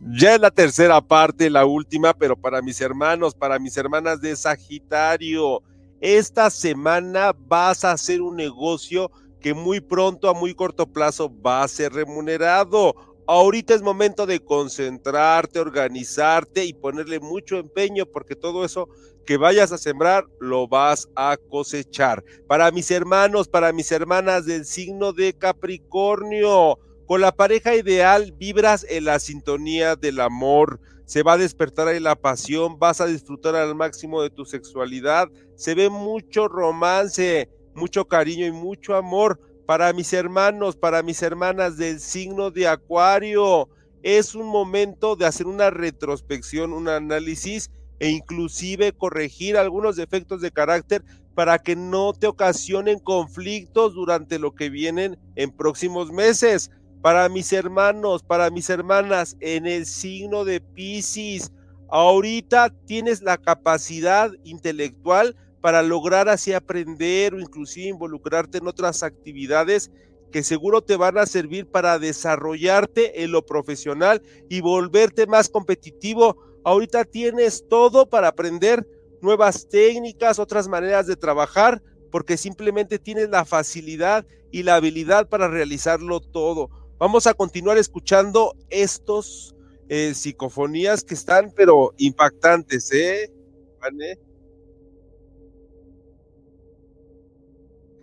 [0.00, 4.36] Ya es la tercera parte, la última, pero para mis hermanos, para mis hermanas de
[4.36, 5.62] Sagitario,
[6.02, 9.10] esta semana vas a hacer un negocio
[9.46, 12.96] que muy pronto, a muy corto plazo, va a ser remunerado.
[13.28, 18.88] Ahorita es momento de concentrarte, organizarte y ponerle mucho empeño porque todo eso
[19.24, 22.24] que vayas a sembrar lo vas a cosechar.
[22.48, 28.84] Para mis hermanos, para mis hermanas del signo de Capricornio, con la pareja ideal vibras
[28.90, 33.54] en la sintonía del amor, se va a despertar ahí la pasión, vas a disfrutar
[33.54, 39.92] al máximo de tu sexualidad, se ve mucho romance, mucho cariño y mucho amor para
[39.92, 43.68] mis hermanos, para mis hermanas del signo de Acuario.
[44.02, 50.50] Es un momento de hacer una retrospección, un análisis e inclusive corregir algunos defectos de
[50.50, 51.04] carácter
[51.34, 56.70] para que no te ocasionen conflictos durante lo que vienen en próximos meses.
[57.02, 61.52] Para mis hermanos, para mis hermanas, en el signo de Pisces,
[61.88, 65.36] ahorita tienes la capacidad intelectual
[65.66, 69.90] para lograr así aprender o inclusive involucrarte en otras actividades
[70.30, 76.36] que seguro te van a servir para desarrollarte en lo profesional y volverte más competitivo.
[76.62, 78.86] Ahorita tienes todo para aprender
[79.20, 85.48] nuevas técnicas, otras maneras de trabajar, porque simplemente tienes la facilidad y la habilidad para
[85.48, 86.70] realizarlo todo.
[86.96, 89.56] Vamos a continuar escuchando estos
[89.88, 93.32] eh, psicofonías que están, pero impactantes, ¿eh?
[93.80, 94.20] ¿Vale?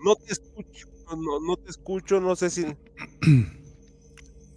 [0.03, 0.87] No te escucho,
[1.17, 2.65] no, no te escucho, no sé si.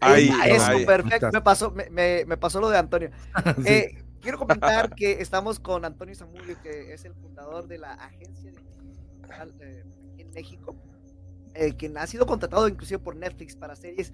[0.00, 0.86] Ahí, Ah, eso, ahí.
[0.86, 1.30] perfecto.
[1.32, 3.10] Me pasó, me, me- me pasó lo de Antonio.
[3.56, 3.68] Sí.
[3.72, 8.52] Eh, quiero comentar que estamos con Antonio Zamudio, que es el fundador de la agencia
[8.52, 8.58] de
[9.60, 9.84] eh,
[10.18, 10.76] en México,
[11.54, 14.12] eh, quien ha sido contratado inclusive por Netflix para series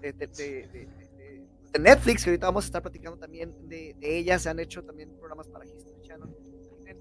[0.00, 3.94] de, de- de- de- de- de Netflix, que ahorita vamos a estar platicando también de,
[3.98, 4.38] de ella.
[4.38, 6.28] Se han hecho también programas para History Channel.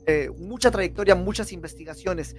[0.08, 2.36] Eh, mucha trayectoria, muchas investigaciones.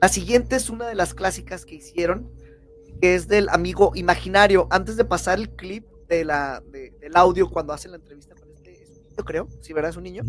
[0.00, 2.30] La siguiente es una de las clásicas que hicieron,
[3.00, 4.66] que es del amigo imaginario.
[4.70, 8.48] Antes de pasar el clip de la, de- del audio cuando hacen la entrevista con
[8.52, 9.90] este, es un niño, creo, sí, ¿verdad?
[9.90, 10.22] Es un niño.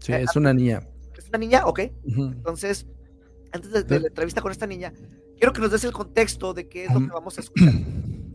[0.00, 0.80] Sí, es una niña.
[1.16, 1.62] ¿Es una niña?
[1.66, 1.80] Ok.
[2.04, 2.86] Entonces,
[3.52, 4.92] antes de, de la entrevista con esta niña,
[5.38, 7.72] quiero que nos des el contexto de qué es lo que vamos a escuchar.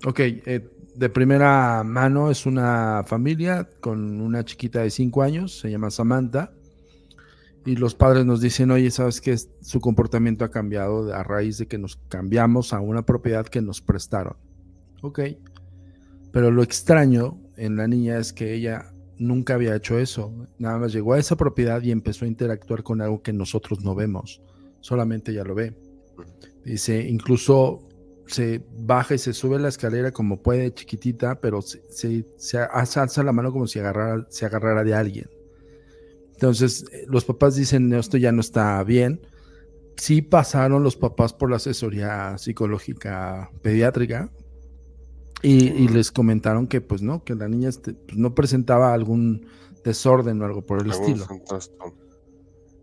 [0.05, 5.71] Ok, eh, de primera mano es una familia con una chiquita de 5 años, se
[5.71, 6.51] llama Samantha,
[7.65, 9.37] y los padres nos dicen, oye, ¿sabes qué?
[9.37, 13.81] Su comportamiento ha cambiado a raíz de que nos cambiamos a una propiedad que nos
[13.81, 14.35] prestaron.
[15.01, 15.19] Ok,
[16.31, 20.93] pero lo extraño en la niña es que ella nunca había hecho eso, nada más
[20.93, 24.41] llegó a esa propiedad y empezó a interactuar con algo que nosotros no vemos,
[24.81, 25.77] solamente ella lo ve.
[26.65, 27.87] Dice, incluso
[28.25, 32.25] se baja y se sube la escalera como puede, chiquitita, pero se,
[32.71, 33.79] alza, la mano como si
[34.29, 35.29] se agarrara de alguien.
[36.43, 39.21] Entonces, eh, los papás dicen, "No, esto ya no está bien.
[39.95, 44.29] Sí pasaron los papás por la asesoría psicológica pediátrica
[45.41, 49.45] y, y les comentaron que, pues no, que la niña este, pues, no presentaba algún
[49.85, 51.27] desorden o algo por el Algún estilo.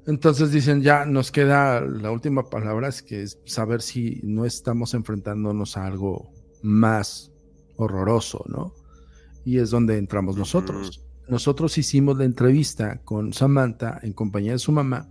[0.07, 4.95] Entonces dicen, ya nos queda la última palabra, es que es saber si no estamos
[4.95, 6.33] enfrentándonos a algo
[6.63, 7.31] más
[7.77, 8.73] horroroso, ¿no?
[9.45, 11.05] Y es donde entramos nosotros.
[11.31, 15.09] Nosotros hicimos la entrevista con Samantha en compañía de su mamá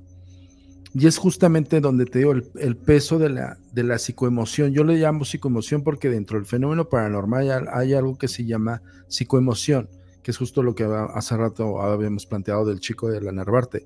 [0.94, 4.74] y es justamente donde te digo el, el peso de la, de la psicoemoción.
[4.74, 8.82] Yo le llamo psicoemoción porque dentro del fenómeno paranormal hay, hay algo que se llama
[9.08, 9.88] psicoemoción,
[10.24, 13.86] que es justo lo que hace rato habíamos planteado del chico de la Narvarte.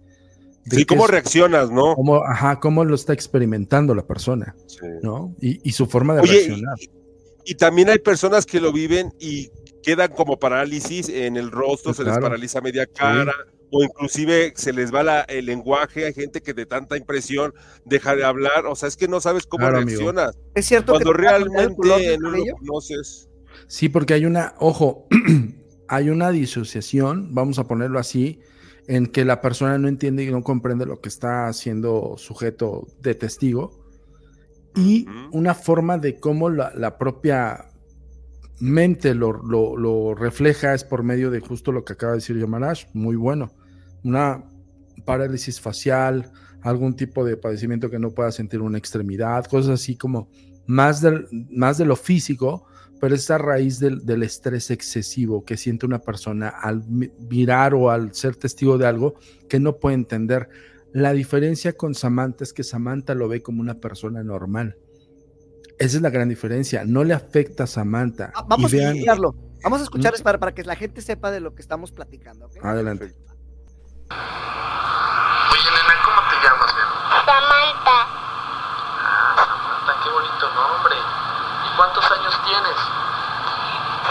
[0.66, 1.94] De Sí, ¿cómo es- reaccionas, no?
[1.96, 4.80] cómo, ajá, cómo lo está experimentando la persona, Sí.
[5.02, 5.36] ¿no?
[5.42, 6.76] Y, y su forma de Oye, reaccionar.
[6.80, 9.50] y, y también hay personas que lo viven y
[9.84, 13.34] quedan como parálisis en el rostro, Sí, se les paraliza media cara,
[13.70, 17.54] o inclusive se les va la- el lenguaje, hay gente que de tanta impresión
[17.86, 19.90] deja de hablar, o sea, es que no sabes cómo Claro, amigo.
[20.00, 20.38] reaccionas.
[20.56, 23.30] ¿Es cierto Cuando que realmente no lo conoces.
[23.68, 25.08] Sí, porque hay una, ojo,
[25.88, 28.40] hay una disociación, vamos a ponerlo así,
[28.88, 33.16] en que la persona no entiende y no comprende lo que está haciendo sujeto de
[33.16, 33.80] testigo
[34.76, 37.70] y una forma de cómo la, la propia
[38.64, 42.86] mente lo, lo- refleja es por medio de justo lo que acaba de decir Yamarash,
[42.94, 43.52] muy bueno.
[44.04, 44.44] Una
[45.06, 50.30] parálisis facial, algún tipo de padecimiento que no pueda sentir una extremidad, cosas así como
[50.66, 52.66] más, del, más de lo físico,
[53.02, 57.74] pero es a raíz del, del estrés excesivo que siente una persona al mi- mirar
[57.74, 59.16] o al ser testigo de algo
[59.50, 60.48] que no puede entender.
[60.94, 64.78] La diferencia con Samantha es que Samantha lo ve como una persona normal.
[65.84, 66.84] Esa es la gran diferencia.
[66.86, 68.32] No le afecta a Samantha.
[68.36, 69.36] Ah, vamos a escucharlo.
[69.64, 72.46] Vamos a escuchar para, para que la gente sepa de lo que estamos platicando.
[72.48, 72.64] ¿ok?
[72.64, 73.06] Adelante.
[75.52, 77.00] Oye, nena, ¿cómo te llamas, mi amor?
[77.26, 77.98] Samantha,
[79.00, 80.96] Ah, Samantha, qué bonito nombre.
[80.96, 82.80] ¿Y cuántos años tienes?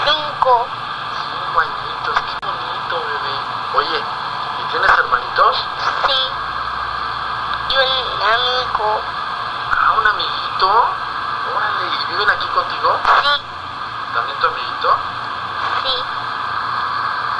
[0.05, 0.55] cinco,
[1.21, 3.35] Cinco añitos, qué bonito, bebé.
[3.81, 5.57] Oye, ¿y tienes hermanitos?
[6.09, 6.21] sí.
[7.69, 7.93] Y un
[8.29, 8.89] amigo,
[9.73, 10.71] Ah, un amiguito.
[12.13, 12.99] Órale, ¿y viven aquí contigo?
[13.23, 13.43] sí,
[14.15, 14.97] ¿También tu amiguito?
[15.83, 15.95] sí.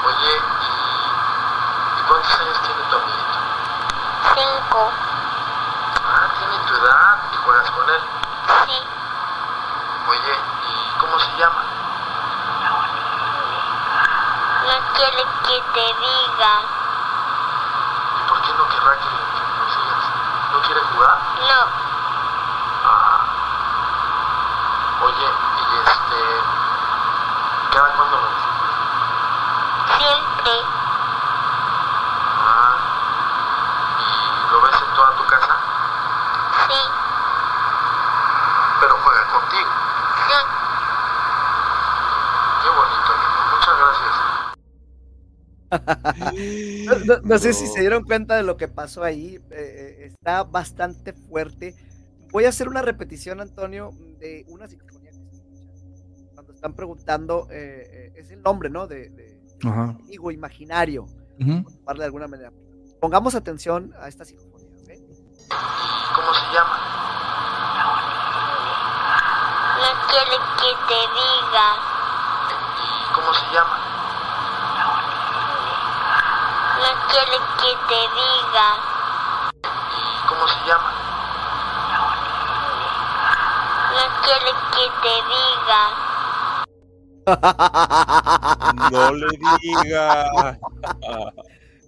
[0.05, 3.39] Oye, ¿y, ¿y cuántos años tiene tu amiguito?
[4.35, 4.91] Cinco,
[6.05, 8.01] Ah, tiene tu edad y juegas con él.
[8.67, 8.83] sí.
[10.09, 10.33] Oye,
[10.67, 11.63] ¿y cómo se llama?
[14.67, 16.53] No quiere que te diga.
[18.17, 20.05] ¿Y por qué no querrá que, que nos digas?
[20.51, 21.17] ¿No quiere jugar?
[21.47, 21.83] No,
[22.85, 23.19] Ah.
[25.03, 26.43] Oye, y este.
[27.73, 28.43] ¿Cada cuándo lo ves?
[29.97, 30.55] siempre,
[32.45, 32.75] Ah.
[33.99, 35.55] ¿Y lo ves en toda tu casa?
[36.67, 36.79] sí,
[38.79, 39.69] Pero juega contigo.
[40.27, 40.35] sí.
[42.63, 43.55] Qué bonito, niño.
[43.55, 44.15] Muchas gracias.
[46.85, 49.35] No, no- no sé si se dieron cuenta de lo que pasó ahí.
[49.51, 51.75] eh, eh, está bastante fuerte.
[52.31, 55.49] Voy a hacer una repetición, Antonio, de una psicofonía que se escucha.
[56.33, 58.87] Cuando están preguntando, eh, eh, es el nombre, ¿no?
[58.87, 59.83] De, de Ajá.
[59.99, 61.45] amigo imaginario, por
[61.77, 62.51] llamarle de alguna manera.
[62.99, 64.89] Pongamos atención a esta psicofonía, ¿ok?
[64.89, 65.03] ¿Y
[66.15, 66.77] cómo se llama?
[69.77, 71.67] No quiere que te diga.
[72.49, 73.92] ¿Y cómo se llama?
[76.83, 78.67] No quiere que te diga.
[79.63, 80.89] ¿Y cómo se llama?
[83.93, 85.81] No quiere que te diga.
[88.91, 89.31] No le
[89.61, 90.59] diga.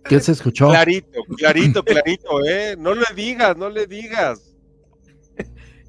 [0.05, 0.69] ¿Qué se escuchó?
[0.69, 2.77] Clarito, clarito, clarito, ¿eh?
[2.77, 4.55] No le digas, no le digas.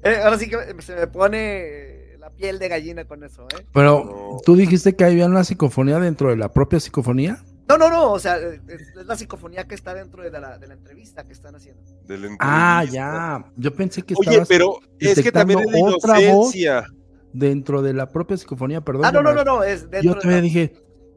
[0.03, 3.65] Eh, ahora sí que se me pone la piel de gallina con eso, ¿eh?
[3.73, 7.43] Pero tú dijiste que había una psicofonía dentro de la propia psicofonía.
[7.69, 10.67] No, no, no, o sea, eh, es, la psicofonía que está dentro de la, de
[10.67, 11.81] la entrevista que están haciendo.
[12.05, 13.43] de la Ah, ya.
[13.57, 16.55] Yo pensé que Oye, estabas pero es que también es otra voz.
[16.55, 16.85] inocencia.
[17.33, 19.05] dentro de la propia psicofonía, perdón.
[19.05, 20.73] Ah, no, no, no, no, es dentro Yo de todavía la- dije,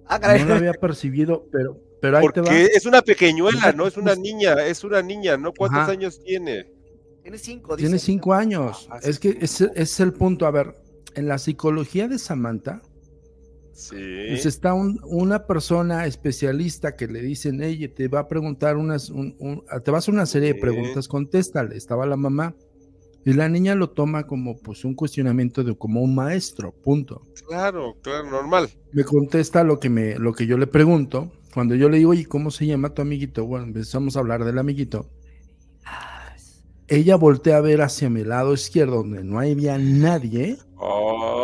[0.07, 0.41] Ah, caray.
[0.43, 2.47] no lo había percibido, pero, pero ahí te va.
[2.47, 5.53] Porque es una pequeñuela, no es una niña, es una niña, ¿no?
[5.53, 5.93] ¿Cuántos Ajá.
[5.93, 6.67] años tiene?
[7.23, 8.07] Tiene cinco, Tiene dice.
[8.07, 8.89] cinco años.
[8.91, 10.47] Ah, Es que es el punto.
[10.47, 10.75] A ver,
[11.15, 12.83] en la psicología de Samantha,
[13.73, 13.97] Sí.
[14.29, 19.11] pues está un- una persona especialista que le dicen, ella te va a preguntar unas,
[19.11, 21.77] un- un- te va a una serie de preguntas, contéstale.
[21.77, 22.55] Estaba la mamá.
[23.25, 27.23] Y la niña lo toma como pues un cuestionamiento de como un maestro, punto.
[27.47, 28.71] Claro, claro, normal.
[28.93, 31.31] Me contesta lo que me, lo que yo le pregunto.
[31.53, 33.45] Cuando yo le digo, oye, ¿cómo se llama tu amiguito?
[33.45, 35.11] Bueno, empezamos a hablar del amiguito.
[36.89, 41.40] Ella voltea a ver hacia mi lado izquierdo, donde no había nadie, Oh.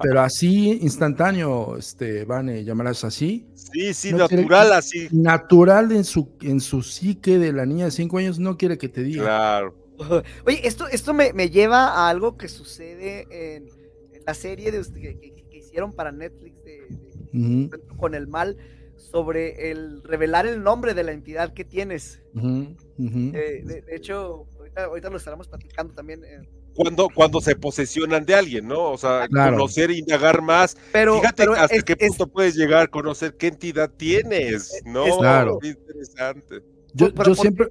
[0.00, 5.08] Pero así instantáneo, este, Vane, llamarás así, Sí, sí, No natural así.
[5.10, 8.88] natural en su, en su psique de la niña de cinco años, no quiere que
[8.88, 9.22] te diga.
[9.24, 9.74] Claro.
[10.46, 13.68] Oye, esto, esto me, me lleva a algo que sucede en,
[14.12, 16.86] en la serie de, usted- que, que- que hicieron para Netflix de,
[17.32, 18.56] de con el mal
[18.96, 22.20] sobre el revelar el nombre de la entidad que tienes.
[22.36, 26.22] Eh, de, de hecho, ahorita, ahorita lo estaremos platicando también.
[26.24, 26.42] eh,
[26.74, 28.90] Cuando, cuando se posesionan de alguien, ¿no?
[28.90, 29.52] O sea, Claro.
[29.56, 30.76] conocer, indagar más.
[30.92, 35.06] pero, Fíjate pero hasta es- qué es- punto puedes llegar, conocer qué entidad tienes, ¿no?
[35.06, 35.58] es- Claro.
[35.62, 36.56] Interesante.
[36.92, 37.68] Yo, pero yo ¿por siempre...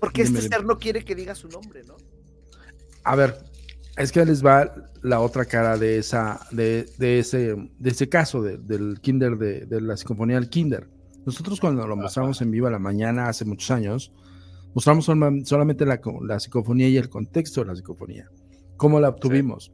[0.00, 0.56] Porque dime, este dime.
[0.56, 1.96] ser no quiere que diga su nombre, ¿no?
[3.04, 3.36] A ver,
[3.96, 4.72] es que les va
[5.02, 9.66] la otra cara de esa, de, de ese, de ese caso de- del Kinder, de,
[9.66, 10.88] de la psicofonía del Kinder.
[11.26, 14.12] Nosotros cuando lo mostramos en vivo a la mañana hace muchos años,
[14.74, 18.28] mostramos solamente la, co- la psicofonía y el contexto de la psicofonía,
[18.76, 19.72] cómo la obtuvimos.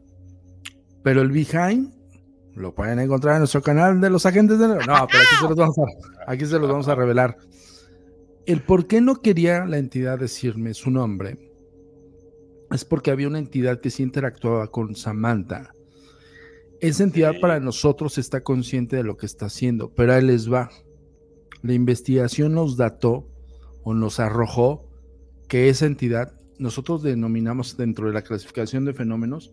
[1.02, 1.94] Pero el behind,
[2.54, 4.66] lo pueden encontrar en nuestro canal de los agentes de.
[4.68, 7.36] No, pero aquí se los vamos a, aquí se los vamos a revelar.
[8.46, 11.38] El por qué no quería la entidad decirme su nombre
[12.72, 15.72] es porque había una entidad que sí interactuaba con Samantha.
[16.80, 20.70] Esa entidad para nosotros está consciente de lo que está haciendo, pero ahí les va.
[21.62, 23.28] La investigación nos dató
[23.82, 24.87] o nos arrojó
[25.48, 29.52] que esa entidad, nosotros denominamos dentro de la clasificación de fenómenos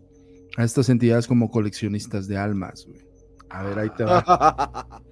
[0.56, 2.86] a estas entidades como coleccionistas de almas.
[2.86, 3.00] güey.
[3.50, 4.22] A ver, ahí te va.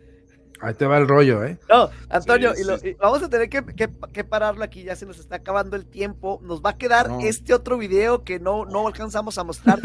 [0.61, 1.59] Ahí te va el rollo, ¿eh?
[1.69, 2.89] No, Antonio, Sí, y lo- sí.
[2.91, 5.85] y vamos a tener que, que- que pararlo aquí, ya se nos está acabando el
[5.85, 6.41] tiempo.
[6.43, 7.21] Nos va a quedar No.
[7.21, 9.79] este otro video que no, no alcanzamos a mostrar,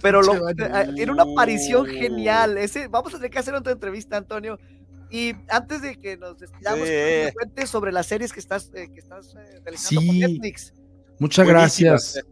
[0.00, 0.54] pero lo, eh,
[0.94, 2.56] tiene una aparición genial.
[2.56, 4.58] Ese, vamos a tener que hacer otra entrevista, Antonio.
[5.12, 7.32] Y antes de que nos despidamos, Sí.
[7.34, 10.20] cuentes sobre las series que estás, eh, que estás eh, realizando con Sí.
[10.20, 10.72] Netflix.
[11.18, 12.26] Muchas Buenísimas, gracias.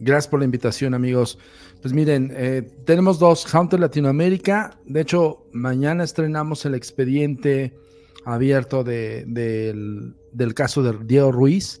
[0.00, 1.38] Gracias por la invitación, amigos.
[1.82, 4.76] Pues miren, eh, tenemos dos, Haunted Latinoamérica.
[4.86, 7.74] De hecho, mañana estrenamos el expediente
[8.24, 11.80] abierto de- del, del caso de Diego Ruiz,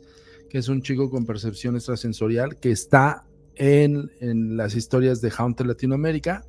[0.50, 3.24] que es un chico con percepción extrasensorial que está
[3.56, 6.44] en, en las historias de Haunted Latinoamérica.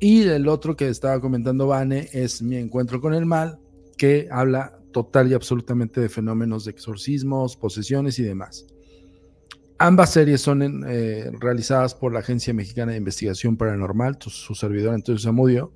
[0.00, 3.58] Y el otro que estaba comentando Vane es Mi Encuentro con el Mal,
[3.96, 8.66] que habla total y absolutamente de fenómenos de exorcismos, posesiones y demás.
[9.78, 15.24] Ambas series son eh, realizadas por la Agencia Mexicana de Investigación Paranormal, su servidor entonces
[15.24, 15.72] Zamudio,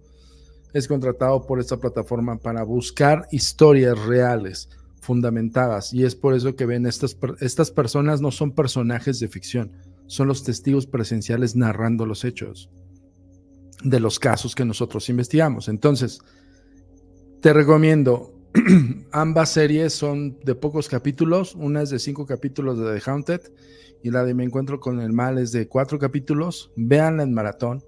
[0.72, 4.68] es contratado por esta plataforma para buscar historias reales,
[5.00, 9.72] fundamentadas, y es por eso que ven estas, estas personas no son personajes de ficción,
[10.06, 12.70] son los testigos presenciales narrando los hechos
[13.84, 15.68] de los casos que nosotros investigamos.
[15.68, 16.20] Entonces,
[17.40, 18.32] te recomiendo,
[19.12, 23.40] ambas series son de pocos capítulos, una es de cinco capítulos de The Haunted
[24.02, 27.84] y la de Me Encuentro con el Mal es de cuatro capítulos, véanla en maratón,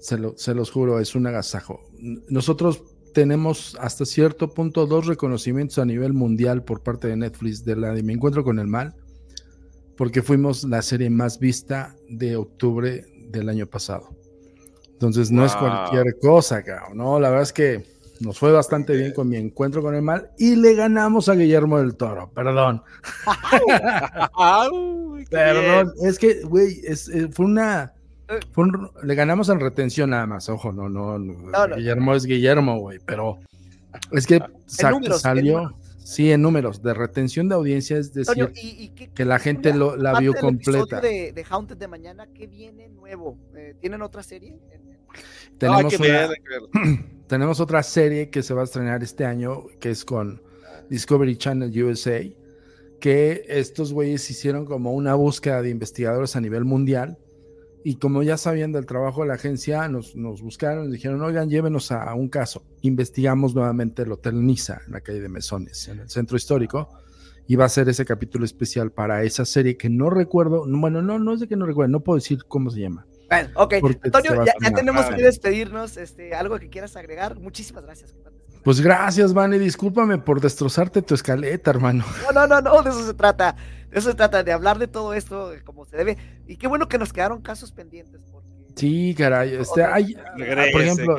[0.00, 1.80] se, lo- se los juro, es un agasajo.
[2.28, 2.82] Nosotros
[3.14, 7.92] tenemos hasta cierto punto dos reconocimientos a nivel mundial por parte de Netflix de la
[7.94, 8.94] de Me Encuentro con el Mal,
[9.96, 14.08] porque fuimos la serie más vista de octubre del año pasado.
[15.06, 17.20] Entonces no es cualquier cosa, cabrón, ¿no?
[17.20, 20.54] La verdad es que nos fue bastante bien con mi encuentro con el mal y
[20.56, 22.82] le ganamos a Guillermo del Toro, perdón.
[25.30, 27.92] Perdón, es que, güey, eh, fue una...
[28.52, 31.76] fue un- le ganamos en retención nada más, ojo, no, no, no, No, no.
[31.76, 33.38] Guillermo es Guillermo, güey, pero
[34.12, 38.42] es que sa- números, en salió, sí, en números, de retención de audiencia, es decir,
[38.44, 41.00] Antonio, ¿y, y qué- que la gente lo, la vio completa.
[41.00, 43.36] De, de Haunted de mañana, ¿qué viene nuevo?
[43.56, 44.56] Eh, ¿Tienen otra serie?
[45.58, 46.28] Tenemos una-
[47.26, 50.42] tenemos otra serie que se va a estrenar este año, que es con
[50.90, 52.20] Discovery Channel USA,
[53.00, 57.18] que estos güeyes hicieron como una búsqueda de investigadores a nivel mundial.
[57.86, 61.50] Y como ya sabían del trabajo de la agencia, nos, nos buscaron y dijeron, oigan,
[61.50, 62.64] llévenos a, a un caso.
[62.80, 66.88] Investigamos nuevamente el Hotel Niza, en la calle de Mesones, en el centro histórico.
[67.46, 71.02] Y va a ser ese capítulo especial para esa serie que no recuerdo, no, bueno,
[71.02, 73.06] no, no es de que no recuerdo, no puedo decir cómo se llama.
[73.28, 73.74] Bueno, ok.
[73.80, 75.14] Porque Antonio, ya, tenemos Ah.
[75.14, 75.96] que despedirnos.
[75.96, 77.38] Este, algo que quieras agregar.
[77.38, 78.14] Muchísimas gracias.
[78.62, 79.58] Pues gracias, Vane.
[79.58, 82.04] Discúlpame por destrozarte tu escaleta, hermano.
[82.24, 83.56] No, no, no, no, de eso se trata.
[83.90, 86.16] De eso se trata, de hablar de todo esto como se debe.
[86.46, 88.22] Y qué bueno que nos quedaron casos pendientes.
[88.30, 88.48] Porque...
[88.76, 89.54] Sí, caray.
[89.54, 91.16] Este, hay, Regrese, por ejemplo,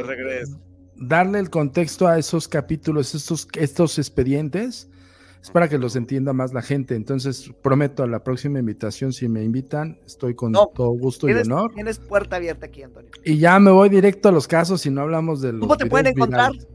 [0.96, 4.90] darle el contexto a esos capítulos, estos, estos expedientes,
[5.46, 6.96] es para que los entienda más la gente.
[6.96, 11.34] Entonces, prometo a la próxima invitación, si me invitan, estoy con No, todo gusto y
[11.34, 11.72] honor.
[11.74, 13.12] tienes puerta abierta aquí, Antonio.
[13.24, 15.62] Y ya me voy directo a los casos y no hablamos de los.
[15.62, 16.52] ¿Cómo te pueden encontrar?
[16.52, 16.68] virales.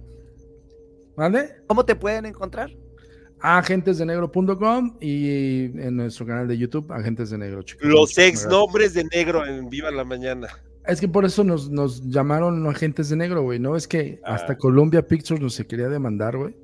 [1.17, 1.49] ¿Vale?
[1.67, 2.71] ¿Cómo te pueden encontrar?
[3.41, 7.87] Agentesdenegro.com y en nuestro canal de YouTube, Agentes de Negro, chicos.
[7.87, 10.49] Los ex nombres de negro en Viva la Mañana.
[10.87, 13.59] Es que por eso nos, nos llamaron agentes de negro, güey.
[13.59, 14.57] No es que hasta Ah.
[14.59, 16.55] Columbia Pictures nos se quería demandar, güey.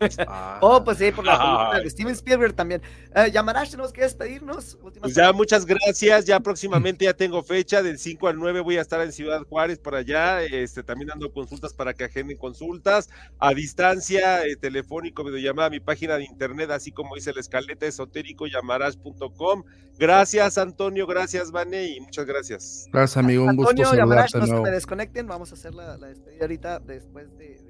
[0.60, 2.82] Oh, pues sí, por la película de Steven Spielberg también.
[3.14, 4.78] Eh, Yamarash, ¿tenemos que despedirnos?
[5.00, 6.24] Pues ya, muchas gracias.
[6.26, 7.82] Ya próximamente ya tengo fecha.
[7.82, 10.42] Del 5 al 9 voy a estar en Ciudad Juárez por allá.
[10.42, 13.08] Este, también dando consultas para que agenden consultas.
[13.38, 18.46] A distancia, eh, telefónico, videollamada, mi página de internet, así como dice la escaleta esotérico,
[18.46, 19.64] llamaras.com.
[19.98, 21.06] Gracias, Antonio.
[21.06, 21.86] Gracias, Vane.
[21.86, 22.86] Y muchas gracias.
[22.92, 23.44] Gracias, amigo.
[23.44, 25.26] Un gusto Antonio, Yamarash, saludarte de no se me desconecten.
[25.26, 27.65] Vamos a hacer la, la despedida ahorita después de,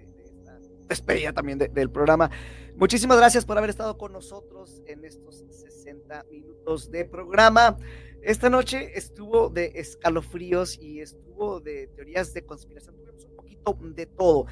[0.88, 2.30] despedida también de- del programa.
[2.76, 7.76] Muchísimas gracias por haber estado con nosotros en estos 60 minutos de programa.
[8.22, 12.96] Esta noche estuvo de escalofríos y estuvo de teorías de conspiración.
[12.96, 14.46] Tuvimos un poquito de todo.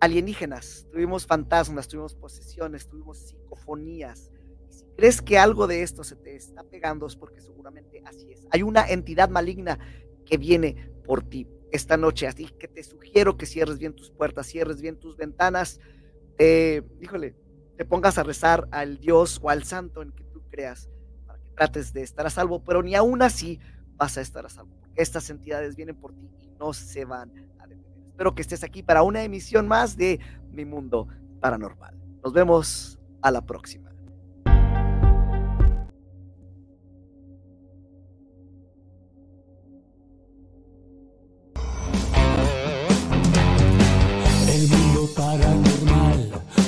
[0.00, 4.30] Alienígenas, tuvimos fantasmas, tuvimos posesiones, tuvimos psicofonías.
[4.70, 8.46] Si crees que algo de esto se te está pegando es porque seguramente así es.
[8.50, 9.78] Hay una entidad maligna
[10.24, 11.46] que viene por ti.
[11.72, 12.26] Esta noche.
[12.26, 15.80] Así que te sugiero que cierres bien tus puertas, cierres bien tus ventanas.
[16.38, 17.36] Eh, híjole,
[17.76, 20.88] te pongas a rezar al Dios o al santo en que tú creas
[21.26, 23.58] para que trates de estar a salvo, pero ni aún así
[23.96, 27.30] vas a estar a salvo, porque estas entidades vienen por ti y no se van
[27.58, 28.06] a detener.
[28.08, 31.08] Espero que estés aquí para una emisión más de Mi Mundo
[31.40, 31.96] Paranormal.
[32.22, 33.89] Nos vemos a la próxima.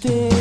[0.00, 0.35] day.